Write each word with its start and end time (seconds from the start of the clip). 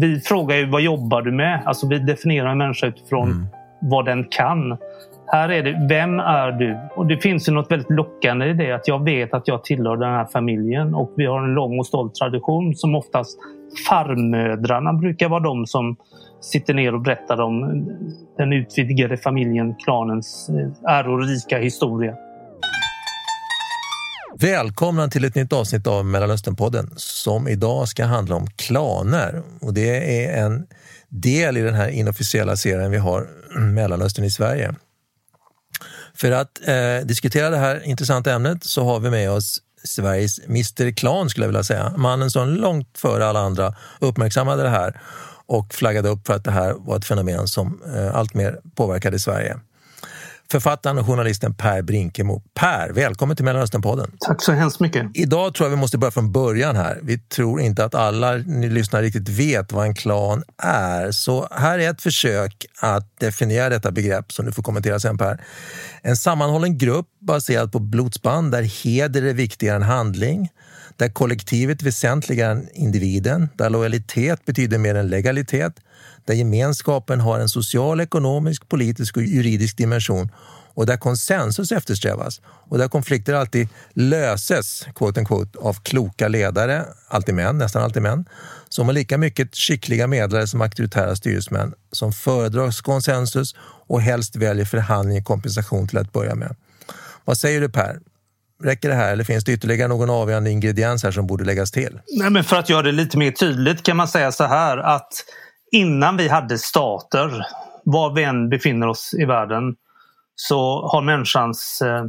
vi 0.00 0.20
frågar 0.20 0.56
ju 0.56 0.66
vad 0.66 0.80
jobbar 0.80 1.22
du 1.22 1.32
med? 1.32 1.62
Alltså 1.64 1.88
vi 1.88 1.98
definierar 1.98 2.48
en 2.48 2.58
människa 2.58 2.86
utifrån 2.86 3.30
mm. 3.30 3.46
vad 3.80 4.04
den 4.04 4.24
kan. 4.24 4.76
Här 5.26 5.48
är 5.48 5.62
det, 5.62 5.86
vem 5.88 6.20
är 6.20 6.52
du? 6.52 6.78
Och 6.96 7.06
det 7.06 7.16
finns 7.16 7.48
ju 7.48 7.52
något 7.52 7.70
väldigt 7.70 7.90
lockande 7.90 8.46
i 8.46 8.52
det 8.52 8.72
att 8.72 8.88
jag 8.88 9.04
vet 9.04 9.34
att 9.34 9.48
jag 9.48 9.64
tillhör 9.64 9.96
den 9.96 10.10
här 10.10 10.24
familjen 10.24 10.94
och 10.94 11.12
vi 11.16 11.26
har 11.26 11.42
en 11.42 11.54
lång 11.54 11.78
och 11.78 11.86
stolt 11.86 12.14
tradition 12.14 12.74
som 12.74 12.94
oftast 12.94 13.38
farmödrarna 13.88 14.92
brukar 14.92 15.28
vara 15.28 15.40
de 15.40 15.66
som 15.66 15.96
sitter 16.40 16.74
ner 16.74 16.94
och 16.94 17.00
berättar 17.00 17.40
om 17.40 17.86
den 18.36 18.52
utvidgade 18.52 19.16
familjen, 19.16 19.74
klanens 19.74 20.50
eh, 20.50 20.92
ärorika 20.92 21.58
historia. 21.58 22.14
Välkomna 24.40 25.08
till 25.08 25.24
ett 25.24 25.34
nytt 25.34 25.52
avsnitt 25.52 25.86
av 25.86 26.04
Mellanösternpodden 26.04 26.90
som 26.96 27.48
idag 27.48 27.88
ska 27.88 28.04
handla 28.04 28.36
om 28.36 28.46
klaner. 28.50 29.42
Och 29.60 29.74
det 29.74 30.24
är 30.24 30.44
en 30.44 30.66
del 31.08 31.56
i 31.56 31.60
den 31.60 31.74
här 31.74 31.88
inofficiella 31.88 32.56
serien 32.56 32.90
vi 32.90 32.98
har 32.98 33.28
Mellanöstern 33.58 34.24
i 34.24 34.30
Sverige. 34.30 34.74
För 36.14 36.32
att 36.32 36.68
eh, 36.68 37.06
diskutera 37.06 37.50
det 37.50 37.56
här 37.56 37.86
intressanta 37.86 38.32
ämnet 38.32 38.64
så 38.64 38.84
har 38.84 39.00
vi 39.00 39.10
med 39.10 39.30
oss 39.30 39.58
Sveriges 39.84 40.38
Mr 40.44 40.96
Klan 40.96 41.30
skulle 41.30 41.44
jag 41.44 41.48
vilja 41.48 41.64
säga. 41.64 41.92
Mannen 41.96 42.30
som 42.30 42.48
långt 42.48 42.98
före 42.98 43.26
alla 43.26 43.40
andra 43.40 43.74
uppmärksammade 43.98 44.62
det 44.62 44.68
här 44.68 45.00
och 45.46 45.74
flaggade 45.74 46.08
upp 46.08 46.26
för 46.26 46.34
att 46.34 46.44
det 46.44 46.50
här 46.50 46.74
var 46.78 46.96
ett 46.96 47.04
fenomen 47.04 47.48
som 47.48 47.82
eh, 47.96 48.16
alltmer 48.16 48.60
påverkade 48.74 49.18
Sverige 49.18 49.56
författaren 50.50 50.98
och 50.98 51.06
journalisten 51.06 51.54
Per 51.54 51.82
Brinkemo. 51.82 52.42
Per, 52.54 52.92
välkommen 52.92 53.36
till 53.36 53.44
Mellanösternpodden. 53.44 54.12
Tack 54.18 54.42
så 54.42 54.52
hemskt 54.52 54.80
mycket. 54.80 55.10
Idag 55.14 55.54
tror 55.54 55.66
jag 55.66 55.70
vi 55.70 55.80
måste 55.80 55.98
börja 55.98 56.10
från 56.10 56.32
början 56.32 56.76
här. 56.76 56.98
Vi 57.02 57.18
tror 57.18 57.60
inte 57.60 57.84
att 57.84 57.94
alla 57.94 58.32
ni 58.32 58.68
lyssnare 58.68 59.02
riktigt 59.02 59.28
vet 59.28 59.72
vad 59.72 59.86
en 59.86 59.94
klan 59.94 60.42
är. 60.62 61.10
Så 61.10 61.48
här 61.50 61.78
är 61.78 61.90
ett 61.90 62.02
försök 62.02 62.66
att 62.80 63.20
definiera 63.20 63.68
detta 63.68 63.90
begrepp 63.90 64.32
som 64.32 64.46
du 64.46 64.52
får 64.52 64.62
kommentera 64.62 65.00
sen 65.00 65.18
Per. 65.18 65.40
En 66.02 66.16
sammanhållen 66.16 66.78
grupp 66.78 67.06
baserad 67.20 67.72
på 67.72 67.78
blodsband 67.78 68.52
där 68.52 68.62
heder 68.62 69.22
är 69.22 69.34
viktigare 69.34 69.76
än 69.76 69.82
handling 69.82 70.48
där 71.00 71.08
kollektivet 71.08 71.82
väsentligare 71.82 72.52
än 72.52 72.68
individen, 72.72 73.48
där 73.54 73.70
lojalitet 73.70 74.44
betyder 74.44 74.78
mer 74.78 74.94
än 74.94 75.08
legalitet, 75.08 75.72
där 76.24 76.34
gemenskapen 76.34 77.20
har 77.20 77.40
en 77.40 77.48
social, 77.48 78.00
ekonomisk, 78.00 78.68
politisk 78.68 79.16
och 79.16 79.22
juridisk 79.22 79.76
dimension 79.76 80.30
och 80.74 80.86
där 80.86 80.96
konsensus 80.96 81.72
eftersträvas 81.72 82.40
och 82.44 82.78
där 82.78 82.88
konflikter 82.88 83.34
alltid 83.34 83.68
löses 83.92 84.86
quote 84.94 85.20
unquote, 85.20 85.58
av 85.58 85.74
kloka 85.82 86.28
ledare, 86.28 86.84
alltid 87.08 87.34
män, 87.34 87.58
nästan 87.58 87.82
alltid 87.82 88.02
män, 88.02 88.24
som 88.68 88.86
har 88.86 88.92
lika 88.92 89.18
mycket 89.18 89.56
skickliga 89.56 90.06
medlare 90.06 90.46
som 90.46 90.60
auktoritära 90.60 91.16
styresmän 91.16 91.74
som 91.92 92.12
föredrar 92.12 92.82
konsensus 92.82 93.54
och 93.88 94.02
helst 94.02 94.36
väljer 94.36 94.64
förhandling 94.64 95.16
i 95.16 95.22
kompensation 95.22 95.88
till 95.88 95.98
att 95.98 96.12
börja 96.12 96.34
med. 96.34 96.56
Vad 97.24 97.38
säger 97.38 97.60
du 97.60 97.68
Per? 97.68 98.00
Räcker 98.62 98.88
det 98.88 98.94
här 98.94 99.12
eller 99.12 99.24
finns 99.24 99.44
det 99.44 99.52
ytterligare 99.52 99.88
någon 99.88 100.10
avgörande 100.10 100.50
ingrediens 100.50 101.04
här 101.04 101.10
som 101.10 101.26
borde 101.26 101.44
läggas 101.44 101.70
till? 101.70 102.00
Nej, 102.18 102.30
men 102.30 102.44
för 102.44 102.56
att 102.56 102.68
göra 102.68 102.82
det 102.82 102.92
lite 102.92 103.18
mer 103.18 103.30
tydligt 103.30 103.82
kan 103.82 103.96
man 103.96 104.08
säga 104.08 104.32
så 104.32 104.44
här 104.44 104.78
att 104.78 105.12
innan 105.72 106.16
vi 106.16 106.28
hade 106.28 106.58
stater, 106.58 107.46
var 107.84 108.14
vi 108.14 108.22
än 108.24 108.48
befinner 108.48 108.86
oss 108.86 109.14
i 109.18 109.24
världen, 109.24 109.74
så 110.34 110.88
har 110.88 111.02
människans 111.02 111.82
eh, 111.82 112.04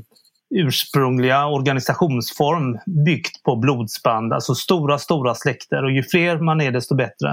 ursprungliga 0.56 1.46
organisationsform 1.46 2.80
byggt 3.06 3.44
på 3.44 3.56
blodsband, 3.56 4.34
alltså 4.34 4.56
stora, 4.56 4.98
stora 4.98 5.36
släkter 5.36 5.84
och 5.84 5.92
ju 5.92 6.04
fler 6.04 6.40
man 6.40 6.62
är 6.62 6.72
desto 6.72 6.96
bättre. 6.96 7.30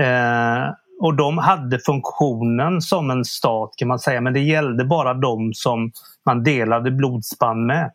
Eh, 0.00 0.74
och 1.00 1.16
de 1.16 1.38
hade 1.38 1.78
funktionen 1.78 2.80
som 2.80 3.10
en 3.10 3.24
stat 3.24 3.74
kan 3.76 3.88
man 3.88 3.98
säga, 3.98 4.20
men 4.20 4.32
det 4.32 4.40
gällde 4.40 4.84
bara 4.84 5.14
de 5.14 5.54
som 5.54 5.92
man 6.26 6.42
delade 6.42 6.90
blodsband 6.90 7.66
med. 7.66 7.90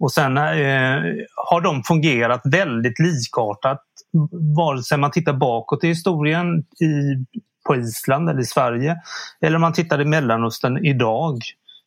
Och 0.00 0.12
sen 0.12 0.36
eh, 0.36 0.44
har 1.36 1.60
de 1.60 1.82
fungerat 1.82 2.40
väldigt 2.44 2.98
likartat 2.98 3.82
vare 4.56 4.82
sig 4.82 4.98
man 4.98 5.10
tittar 5.10 5.32
bakåt 5.32 5.84
i 5.84 5.88
historien 5.88 6.58
i, 6.58 7.24
på 7.66 7.76
Island 7.76 8.30
eller 8.30 8.40
i 8.40 8.44
Sverige 8.44 8.96
eller 9.40 9.56
om 9.56 9.60
man 9.60 9.72
tittar 9.72 10.00
i 10.00 10.04
Mellanöstern 10.04 10.86
idag. 10.86 11.38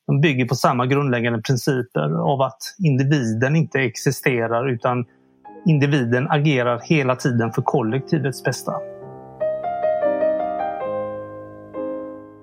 De 0.08 0.22
bygger 0.22 0.46
på 0.46 0.56
samma 0.56 0.86
grundläggande 0.86 1.42
principer 1.42 2.32
av 2.34 2.42
att 2.42 2.60
individen 2.86 3.56
inte 3.56 3.80
existerar 3.80 4.70
utan 4.70 5.06
individen 5.66 6.28
agerar 6.32 6.82
hela 6.84 7.16
tiden 7.16 7.52
för 7.52 7.62
kollektivets 7.62 8.44
bästa. 8.44 8.72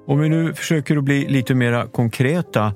Om 0.06 0.18
vi 0.18 0.28
nu 0.28 0.54
försöker 0.54 0.96
att 0.96 1.04
bli 1.04 1.28
lite 1.28 1.54
mer 1.54 1.86
konkreta 1.86 2.72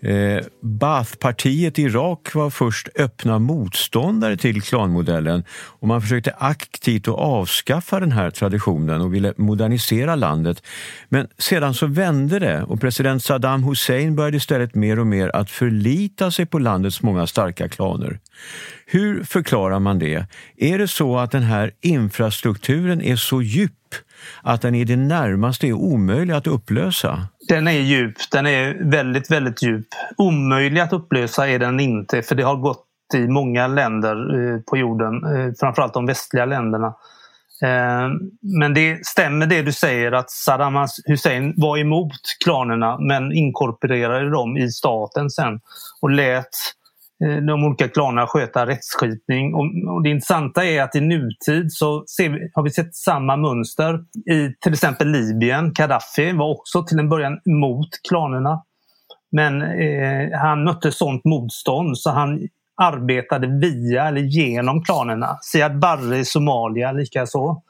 Eh, 0.00 0.44
Baathpartiet 0.60 1.78
i 1.78 1.82
Irak 1.82 2.34
var 2.34 2.50
först 2.50 2.88
öppna 2.94 3.38
motståndare 3.38 4.36
till 4.36 4.62
klanmodellen 4.62 5.44
och 5.50 5.88
man 5.88 6.02
försökte 6.02 6.34
aktivt 6.38 7.08
att 7.08 7.14
avskaffa 7.14 8.00
den 8.00 8.12
här 8.12 8.30
traditionen 8.30 9.00
och 9.00 9.14
ville 9.14 9.34
modernisera 9.36 10.14
landet. 10.14 10.62
Men 11.08 11.28
sedan 11.38 11.74
så 11.74 11.86
vände 11.86 12.38
det 12.38 12.62
och 12.62 12.80
president 12.80 13.24
Saddam 13.24 13.62
Hussein 13.62 14.16
började 14.16 14.36
istället 14.36 14.74
mer 14.74 14.98
och 14.98 15.06
mer 15.06 15.36
att 15.36 15.50
förlita 15.50 16.30
sig 16.30 16.46
på 16.46 16.58
landets 16.58 17.02
många 17.02 17.26
starka 17.26 17.68
klaner. 17.68 18.20
Hur 18.86 19.24
förklarar 19.24 19.78
man 19.80 19.98
det? 19.98 20.26
Är 20.56 20.78
det 20.78 20.88
så 20.88 21.18
att 21.18 21.30
den 21.30 21.42
här 21.42 21.72
infrastrukturen 21.80 23.02
är 23.02 23.16
så 23.16 23.42
djup 23.42 23.72
att 24.42 24.62
den 24.62 24.74
i 24.74 24.84
det 24.84 24.96
närmaste 24.96 25.66
är 25.66 25.72
omöjlig 25.72 26.34
att 26.34 26.46
upplösa? 26.46 27.28
Den 27.48 27.68
är 27.68 27.72
djup. 27.72 28.14
Den 28.32 28.46
är 28.46 28.90
väldigt, 28.90 29.30
väldigt 29.30 29.62
djup. 29.62 29.86
Omöjlig 30.16 30.80
att 30.80 30.92
upplösa 30.92 31.48
är 31.48 31.58
den 31.58 31.80
inte 31.80 32.22
för 32.22 32.34
det 32.34 32.42
har 32.42 32.56
gått 32.56 32.82
i 33.14 33.28
många 33.28 33.66
länder 33.66 34.16
eh, 34.16 34.60
på 34.60 34.76
jorden, 34.76 35.14
eh, 35.24 35.52
framförallt 35.60 35.94
de 35.94 36.06
västliga 36.06 36.44
länderna. 36.44 36.86
Eh, 37.62 38.08
men 38.60 38.74
det 38.74 39.06
stämmer 39.06 39.46
det 39.46 39.62
du 39.62 39.72
säger 39.72 40.12
att 40.12 40.30
Saddam 40.30 40.86
Hussein 41.04 41.54
var 41.56 41.78
emot 41.78 42.12
klanerna 42.44 42.98
men 42.98 43.32
inkorporerade 43.32 44.30
dem 44.30 44.56
i 44.56 44.70
staten 44.70 45.30
sen 45.30 45.60
och 46.02 46.10
lät 46.10 46.48
Eh, 47.24 47.36
de 47.36 47.64
olika 47.64 47.88
klanerna 47.88 48.26
sköta 48.26 48.66
rättsskipning. 48.66 49.54
Och, 49.54 50.02
det 50.02 50.10
intressanta 50.10 50.64
är 50.64 50.82
att 50.82 50.96
i 50.96 51.00
nutid 51.00 51.72
så 51.72 52.04
vi, 52.18 52.50
har 52.54 52.62
vi 52.62 52.70
sett 52.70 52.94
samma 52.94 53.36
mönster. 53.36 53.94
I 54.30 54.54
till 54.60 54.72
exempel 54.72 55.08
Libyen, 55.08 55.72
Gaddafi 55.72 56.32
var 56.32 56.50
också 56.50 56.84
till 56.84 56.98
en 56.98 57.08
början 57.08 57.40
mot 57.44 57.88
klanerna. 58.08 58.62
Men 59.32 59.62
eh, 59.62 60.38
han 60.38 60.64
mötte 60.64 60.92
sånt 60.92 61.24
motstånd 61.24 61.98
så 61.98 62.10
han 62.10 62.48
arbetade 62.76 63.46
via 63.46 64.08
eller 64.08 64.20
genom 64.20 64.82
klanerna. 64.82 65.38
Siad 65.42 65.78
Barre 65.78 66.18
i 66.18 66.24
Somalia 66.24 66.92
likaså. 66.92 67.62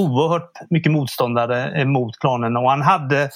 Oerhört 0.00 0.70
mycket 0.70 0.92
motståndare 0.92 1.80
eh, 1.80 1.86
mot 1.86 2.18
klanerna 2.18 2.60
och 2.60 2.70
han 2.70 2.82
hade 2.82 3.30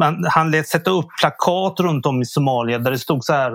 han, 0.00 0.24
han 0.30 0.50
lät 0.50 0.68
sätta 0.68 0.90
upp 0.90 1.06
plakat 1.20 1.80
runt 1.80 2.06
om 2.06 2.22
i 2.22 2.24
Somalia 2.24 2.78
där 2.78 2.90
det 2.90 2.98
stod 2.98 3.24
så 3.24 3.32
här 3.32 3.52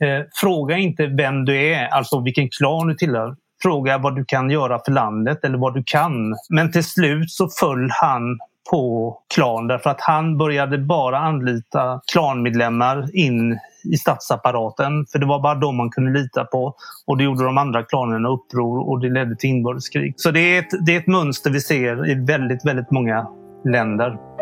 eh, 0.00 0.24
Fråga 0.34 0.76
inte 0.76 1.06
vem 1.06 1.44
du 1.44 1.56
är, 1.56 1.86
alltså 1.86 2.20
vilken 2.20 2.48
klan 2.48 2.88
du 2.88 2.94
tillhör. 2.94 3.36
Fråga 3.62 3.98
vad 3.98 4.16
du 4.16 4.24
kan 4.24 4.50
göra 4.50 4.80
för 4.84 4.92
landet 4.92 5.44
eller 5.44 5.58
vad 5.58 5.74
du 5.74 5.82
kan. 5.86 6.34
Men 6.48 6.72
till 6.72 6.84
slut 6.84 7.30
så 7.30 7.48
föll 7.48 7.88
han 7.90 8.38
på 8.70 9.16
klan 9.34 9.66
därför 9.66 9.90
att 9.90 10.00
han 10.00 10.38
började 10.38 10.78
bara 10.78 11.18
anlita 11.18 12.00
klanmedlemmar 12.12 13.16
in 13.16 13.58
i 13.92 13.96
statsapparaten 13.96 15.06
för 15.12 15.18
det 15.18 15.26
var 15.26 15.40
bara 15.40 15.54
de 15.54 15.76
man 15.76 15.90
kunde 15.90 16.20
lita 16.20 16.44
på. 16.44 16.74
Och 17.06 17.16
det 17.16 17.24
gjorde 17.24 17.44
de 17.44 17.58
andra 17.58 17.82
klanerna 17.82 18.28
uppror 18.28 18.88
och 18.88 19.00
det 19.00 19.08
ledde 19.08 19.36
till 19.36 19.50
inbördeskrig. 19.50 20.14
Så 20.16 20.30
det 20.30 20.40
är, 20.40 20.58
ett, 20.58 20.86
det 20.86 20.94
är 20.94 21.00
ett 21.00 21.06
mönster 21.06 21.50
vi 21.50 21.60
ser 21.60 22.10
i 22.10 22.14
väldigt, 22.14 22.66
väldigt 22.66 22.90
många 22.90 23.26
länder. 23.64 24.35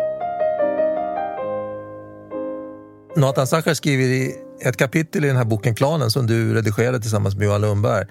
Nathan 3.17 3.47
Sacher 3.47 3.73
skriver 3.73 4.03
i 4.03 4.35
ett 4.61 4.77
kapitel 4.77 5.25
i 5.25 5.27
den 5.27 5.37
här 5.37 5.45
boken 5.45 5.75
Klanen 5.75 6.11
som 6.11 6.27
du 6.27 6.53
redigerade 6.53 6.99
tillsammans 6.99 7.35
med 7.35 7.45
Johan 7.45 7.61
Lundberg 7.61 8.05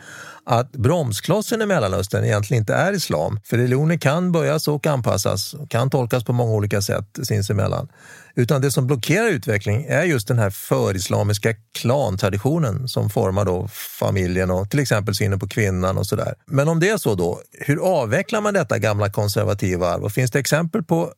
att 0.46 0.72
bromsklossen 0.72 1.62
i 1.62 1.66
Mellanöstern 1.66 2.24
egentligen 2.24 2.60
inte 2.60 2.74
är 2.74 2.92
islam. 2.92 3.40
För 3.44 3.56
religionen 3.56 3.98
kan 3.98 4.32
böjas 4.32 4.68
och 4.68 4.86
anpassas 4.86 5.54
och 5.54 5.70
kan 5.70 5.90
tolkas 5.90 6.24
på 6.24 6.32
många 6.32 6.52
olika 6.52 6.82
sätt 6.82 7.18
sinsemellan. 7.22 7.88
Utan 8.34 8.60
det 8.60 8.70
som 8.70 8.86
blockerar 8.86 9.28
utveckling 9.28 9.86
är 9.88 10.02
just 10.02 10.28
den 10.28 10.38
här 10.38 10.50
förislamiska 10.50 11.54
klantraditionen 11.74 12.88
som 12.88 13.10
formar 13.10 13.44
då 13.44 13.68
familjen 13.98 14.50
och 14.50 14.70
till 14.70 14.80
exempel 14.80 15.14
synen 15.14 15.38
på 15.38 15.48
kvinnan 15.48 15.98
och 15.98 16.06
sådär. 16.06 16.34
Men 16.46 16.68
om 16.68 16.80
det 16.80 16.88
är 16.88 16.96
så 16.96 17.14
då, 17.14 17.40
hur 17.52 17.78
avvecklar 17.84 18.40
man 18.40 18.54
detta 18.54 18.78
gamla 18.78 19.10
konservativa 19.10 19.88
arv? 19.88 20.04
Och 20.04 20.12
finns 20.12 20.30
det 20.30 20.38
exempel 20.38 20.82
på 20.82 21.12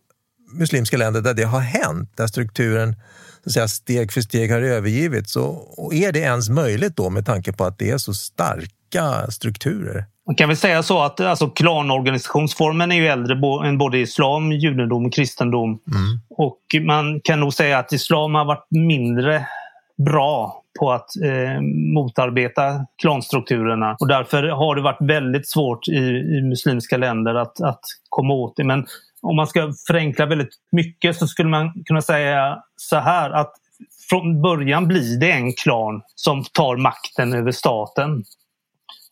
muslimska 0.53 0.97
länder 0.97 1.21
där 1.21 1.35
det 1.35 1.45
har 1.45 1.61
hänt, 1.61 2.13
där 2.17 2.27
strukturen 2.27 2.97
så 3.43 3.49
att 3.49 3.53
säga, 3.53 3.69
steg 3.69 4.13
för 4.13 4.21
steg 4.21 4.53
har 4.53 4.61
övergivits. 4.61 5.37
Och, 5.37 5.85
och 5.85 5.95
är 5.95 6.13
det 6.13 6.19
ens 6.19 6.49
möjligt 6.49 6.97
då 6.97 7.11
med 7.11 7.27
tanke 7.27 7.53
på 7.53 7.65
att 7.65 7.79
det 7.79 7.91
är 7.91 7.99
så 7.99 8.15
starka 8.15 9.31
strukturer? 9.31 10.05
Man 10.27 10.37
kan 10.37 10.49
väl 10.49 10.57
säga 10.57 10.83
så 10.83 11.03
att 11.03 11.21
alltså, 11.21 11.49
klanorganisationsformen 11.49 12.93
är 12.93 12.97
ju 12.97 13.07
äldre 13.07 13.35
än 13.69 13.79
både 13.79 13.99
islam, 13.99 14.53
judendom 14.53 15.07
och 15.07 15.13
kristendom. 15.13 15.69
Mm. 15.71 16.21
Och 16.31 16.61
man 16.87 17.21
kan 17.21 17.41
nog 17.41 17.55
säga 17.55 17.79
att 17.79 17.93
islam 17.93 18.35
har 18.35 18.45
varit 18.45 18.67
mindre 18.71 19.47
bra 20.07 20.63
på 20.81 20.93
att 20.93 21.09
eh, 21.25 21.61
motarbeta 21.95 22.87
klanstrukturerna 23.03 23.97
och 24.01 24.09
därför 24.09 24.43
har 24.43 24.75
det 24.75 24.83
varit 24.83 25.01
väldigt 25.01 25.49
svårt 25.49 25.89
i, 25.89 26.01
i 26.39 26.43
muslimska 26.43 26.97
länder 26.97 27.35
att, 27.35 27.61
att 27.61 27.81
komma 28.09 28.35
åt 28.35 28.57
det. 28.57 28.65
Men 28.65 28.87
om 29.27 29.37
man 29.37 29.47
ska 29.47 29.73
förenkla 29.87 30.27
väldigt 30.27 30.55
mycket 30.73 31.17
så 31.17 31.27
skulle 31.27 31.49
man 31.49 31.85
kunna 31.87 32.03
säga 32.03 32.59
så 32.77 32.97
här 32.97 33.31
att 33.31 33.53
från 34.11 34.43
början 34.43 34.89
blir 34.89 35.21
det 35.21 35.33
en 35.33 35.53
klan 35.53 36.03
som 36.15 36.45
tar 36.45 36.77
makten 36.77 37.33
över 37.33 37.53
staten. 37.53 38.25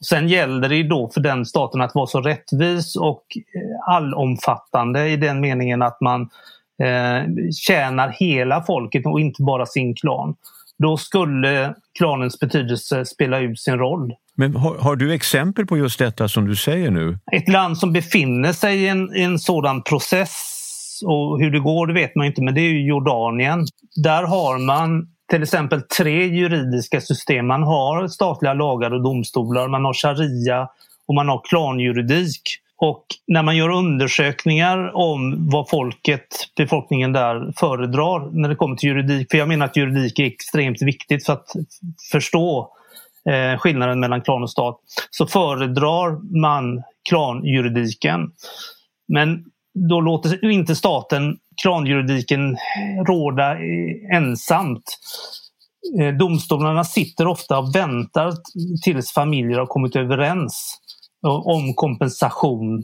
Sen 0.08 0.28
gäller 0.28 0.68
det 0.68 0.82
då 0.82 1.10
för 1.14 1.20
den 1.20 1.46
staten 1.46 1.80
att 1.80 1.94
vara 1.94 2.06
så 2.06 2.20
rättvis 2.20 2.96
och 2.96 3.24
eh, 3.36 3.94
allomfattande 3.94 5.08
i 5.08 5.16
den 5.16 5.40
meningen 5.40 5.82
att 5.82 6.00
man 6.00 6.22
eh, 6.82 7.50
tjänar 7.66 8.08
hela 8.08 8.62
folket 8.62 9.06
och 9.06 9.20
inte 9.20 9.42
bara 9.42 9.66
sin 9.66 9.94
klan. 9.94 10.36
Då 10.78 10.96
skulle 10.96 11.74
klanens 11.98 12.40
betydelse 12.40 13.04
spela 13.04 13.40
ut 13.40 13.60
sin 13.60 13.78
roll. 13.78 14.12
Men 14.36 14.56
har, 14.56 14.78
har, 14.78 14.96
du 14.96 15.14
exempel 15.14 15.66
på 15.66 15.78
just 15.78 15.98
detta 15.98 16.28
som 16.28 16.48
du 16.48 16.56
säger 16.56 16.90
nu? 16.90 17.18
Ett 17.32 17.48
land 17.48 17.78
som 17.78 17.92
befinner 17.92 18.52
sig 18.52 18.82
i 18.82 18.88
en, 18.88 19.16
i 19.16 19.22
en 19.22 19.38
sådan 19.38 19.82
process 19.82 20.30
och 21.04 21.40
hur 21.40 21.50
det 21.50 21.60
går 21.60 21.86
det 21.86 21.92
vet 21.92 22.16
man 22.16 22.26
inte 22.26 22.42
men 22.42 22.54
det 22.54 22.60
är 22.60 22.86
Jordanien. 22.86 23.66
Där 23.96 24.22
har 24.22 24.58
man 24.58 25.08
till 25.30 25.42
exempel 25.42 25.82
tre 25.82 26.26
juridiska 26.26 27.00
system. 27.00 27.46
Man 27.46 27.62
har 27.62 28.08
statliga 28.08 28.54
lagar 28.54 28.90
och 28.90 29.02
domstolar, 29.02 29.68
man 29.68 29.84
har 29.84 29.94
sharia 29.94 30.68
och 31.06 31.14
man 31.14 31.28
har 31.28 31.40
klanjuridik. 31.44 32.42
Och 32.76 33.06
när 33.26 33.42
man 33.42 33.56
gör 33.56 33.68
undersökningar 33.68 34.96
om 34.96 35.50
vad 35.50 35.68
folket, 35.68 36.26
befolkningen 36.56 37.12
där 37.12 37.52
föredrar 37.56 38.30
när 38.32 38.48
det 38.48 38.56
kommer 38.56 38.76
till 38.76 38.88
juridik, 38.88 39.30
för 39.30 39.38
jag 39.38 39.48
menar 39.48 39.66
att 39.66 39.76
juridik 39.76 40.18
är 40.18 40.24
extremt 40.24 40.82
viktigt 40.82 41.26
för 41.26 41.32
att 41.32 41.46
förstå 42.12 42.70
eh, 43.30 43.58
skillnaden 43.58 44.00
mellan 44.00 44.22
klan 44.22 44.42
och 44.42 44.50
stat, 44.50 44.80
så 45.10 45.26
föredrar 45.26 46.40
man 46.40 46.82
klanjuridiken. 47.08 48.30
Men 49.08 49.44
då 49.88 50.00
låter 50.00 50.50
inte 50.50 50.76
staten 50.76 51.36
klanjuridiken 51.62 52.56
råda 53.06 53.52
eh, 53.52 54.16
ensamt. 54.16 54.98
Eh, 56.00 56.14
domstolarna 56.14 56.84
sitter 56.84 57.26
ofta 57.26 57.58
och 57.58 57.74
väntar 57.74 58.32
tills 58.82 59.12
familjer 59.12 59.58
har 59.58 59.66
kommit 59.66 59.96
överens 59.96 60.80
om 61.24 61.74
kompensation. 61.74 62.82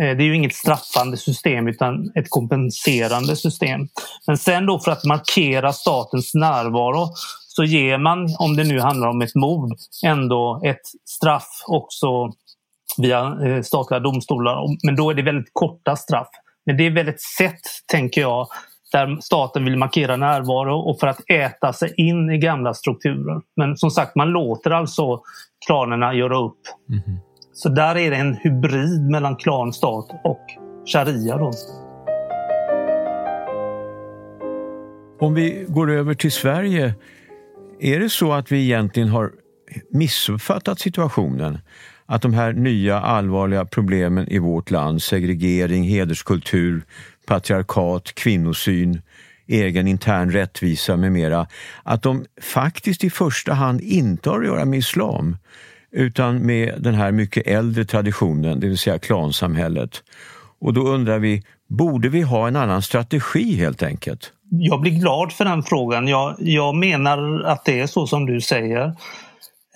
Eh, 0.00 0.16
det 0.16 0.22
är 0.22 0.26
ju 0.26 0.36
inget 0.36 0.54
straffande 0.54 1.16
system 1.16 1.68
utan 1.68 2.12
ett 2.14 2.30
kompenserande 2.30 3.36
system. 3.36 3.88
Men 4.26 4.38
sen 4.38 4.66
då 4.66 4.78
för 4.78 4.90
att 4.90 5.04
markera 5.04 5.72
statens 5.72 6.34
närvaro 6.34 7.08
så 7.48 7.64
ger 7.64 7.98
man, 7.98 8.36
om 8.38 8.56
det 8.56 8.64
nu 8.64 8.80
handlar 8.80 9.08
om 9.08 9.22
ett 9.22 9.34
mord, 9.34 9.72
ändå 10.06 10.62
ett 10.64 10.82
straff 11.04 11.48
också 11.66 12.32
via 12.98 13.38
eh, 13.46 13.62
statliga 13.62 14.00
domstolar. 14.00 14.56
Men 14.86 14.96
då 14.96 15.10
är 15.10 15.14
det 15.14 15.22
väldigt 15.22 15.50
korta 15.52 15.96
straff. 15.96 16.28
Men 16.66 16.76
det 16.76 16.86
är 16.86 16.90
väl 16.90 17.08
ett 17.08 17.20
sätt, 17.20 17.60
tänker 17.86 18.20
jag, 18.20 18.46
där 18.92 19.18
staten 19.20 19.64
vill 19.64 19.76
markera 19.76 20.16
närvaro 20.16 20.78
och 20.78 21.00
för 21.00 21.06
att 21.06 21.20
äta 21.30 21.72
sig 21.72 21.94
in 21.96 22.30
i 22.30 22.38
gamla 22.38 22.74
strukturer. 22.74 23.40
Men 23.56 23.76
som 23.76 23.90
sagt, 23.90 24.16
man 24.16 24.28
låter 24.28 24.70
alltså 24.70 25.20
klanerna 25.66 26.14
göra 26.14 26.38
upp. 26.38 26.60
Mm. 26.88 27.20
Så 27.54 27.68
där 27.68 27.96
är 27.96 28.10
det 28.10 28.16
en 28.16 28.34
hybrid 28.34 29.10
mellan 29.10 29.36
klan, 29.36 29.72
stat 29.72 30.10
och 30.24 30.46
sharia. 30.86 31.38
Då. 31.38 31.52
Om 35.20 35.34
vi 35.34 35.66
går 35.68 35.90
över 35.90 36.14
till 36.14 36.32
Sverige, 36.32 36.94
är 37.80 38.00
det 38.00 38.08
så 38.08 38.32
att 38.32 38.52
vi 38.52 38.64
egentligen 38.64 39.08
har 39.08 39.30
missuppfattat 39.90 40.80
situationen? 40.80 41.58
att 42.06 42.22
de 42.22 42.34
här 42.34 42.52
nya 42.52 43.00
allvarliga 43.00 43.64
problemen 43.64 44.28
i 44.28 44.38
vårt 44.38 44.70
land, 44.70 45.02
segregering, 45.02 45.84
hederskultur, 45.84 46.84
patriarkat, 47.26 48.14
kvinnosyn, 48.14 49.02
egen 49.46 49.88
intern 49.88 50.30
rättvisa 50.30 50.96
med 50.96 51.12
mera, 51.12 51.46
att 51.82 52.02
de 52.02 52.24
faktiskt 52.42 53.04
i 53.04 53.10
första 53.10 53.52
hand 53.52 53.80
inte 53.80 54.30
har 54.30 54.40
att 54.40 54.46
göra 54.46 54.64
med 54.64 54.78
islam 54.78 55.36
utan 55.92 56.46
med 56.46 56.74
den 56.78 56.94
här 56.94 57.12
mycket 57.12 57.46
äldre 57.46 57.84
traditionen, 57.84 58.60
det 58.60 58.68
vill 58.68 58.78
säga 58.78 58.98
klansamhället. 58.98 60.02
Och 60.60 60.72
då 60.72 60.80
undrar 60.80 61.18
vi, 61.18 61.42
borde 61.68 62.08
vi 62.08 62.22
ha 62.22 62.48
en 62.48 62.56
annan 62.56 62.82
strategi 62.82 63.56
helt 63.56 63.82
enkelt? 63.82 64.32
Jag 64.50 64.80
blir 64.80 64.92
glad 64.92 65.32
för 65.32 65.44
den 65.44 65.62
frågan. 65.62 66.08
Jag, 66.08 66.36
jag 66.38 66.74
menar 66.74 67.42
att 67.44 67.64
det 67.64 67.80
är 67.80 67.86
så 67.86 68.06
som 68.06 68.26
du 68.26 68.40
säger. 68.40 68.92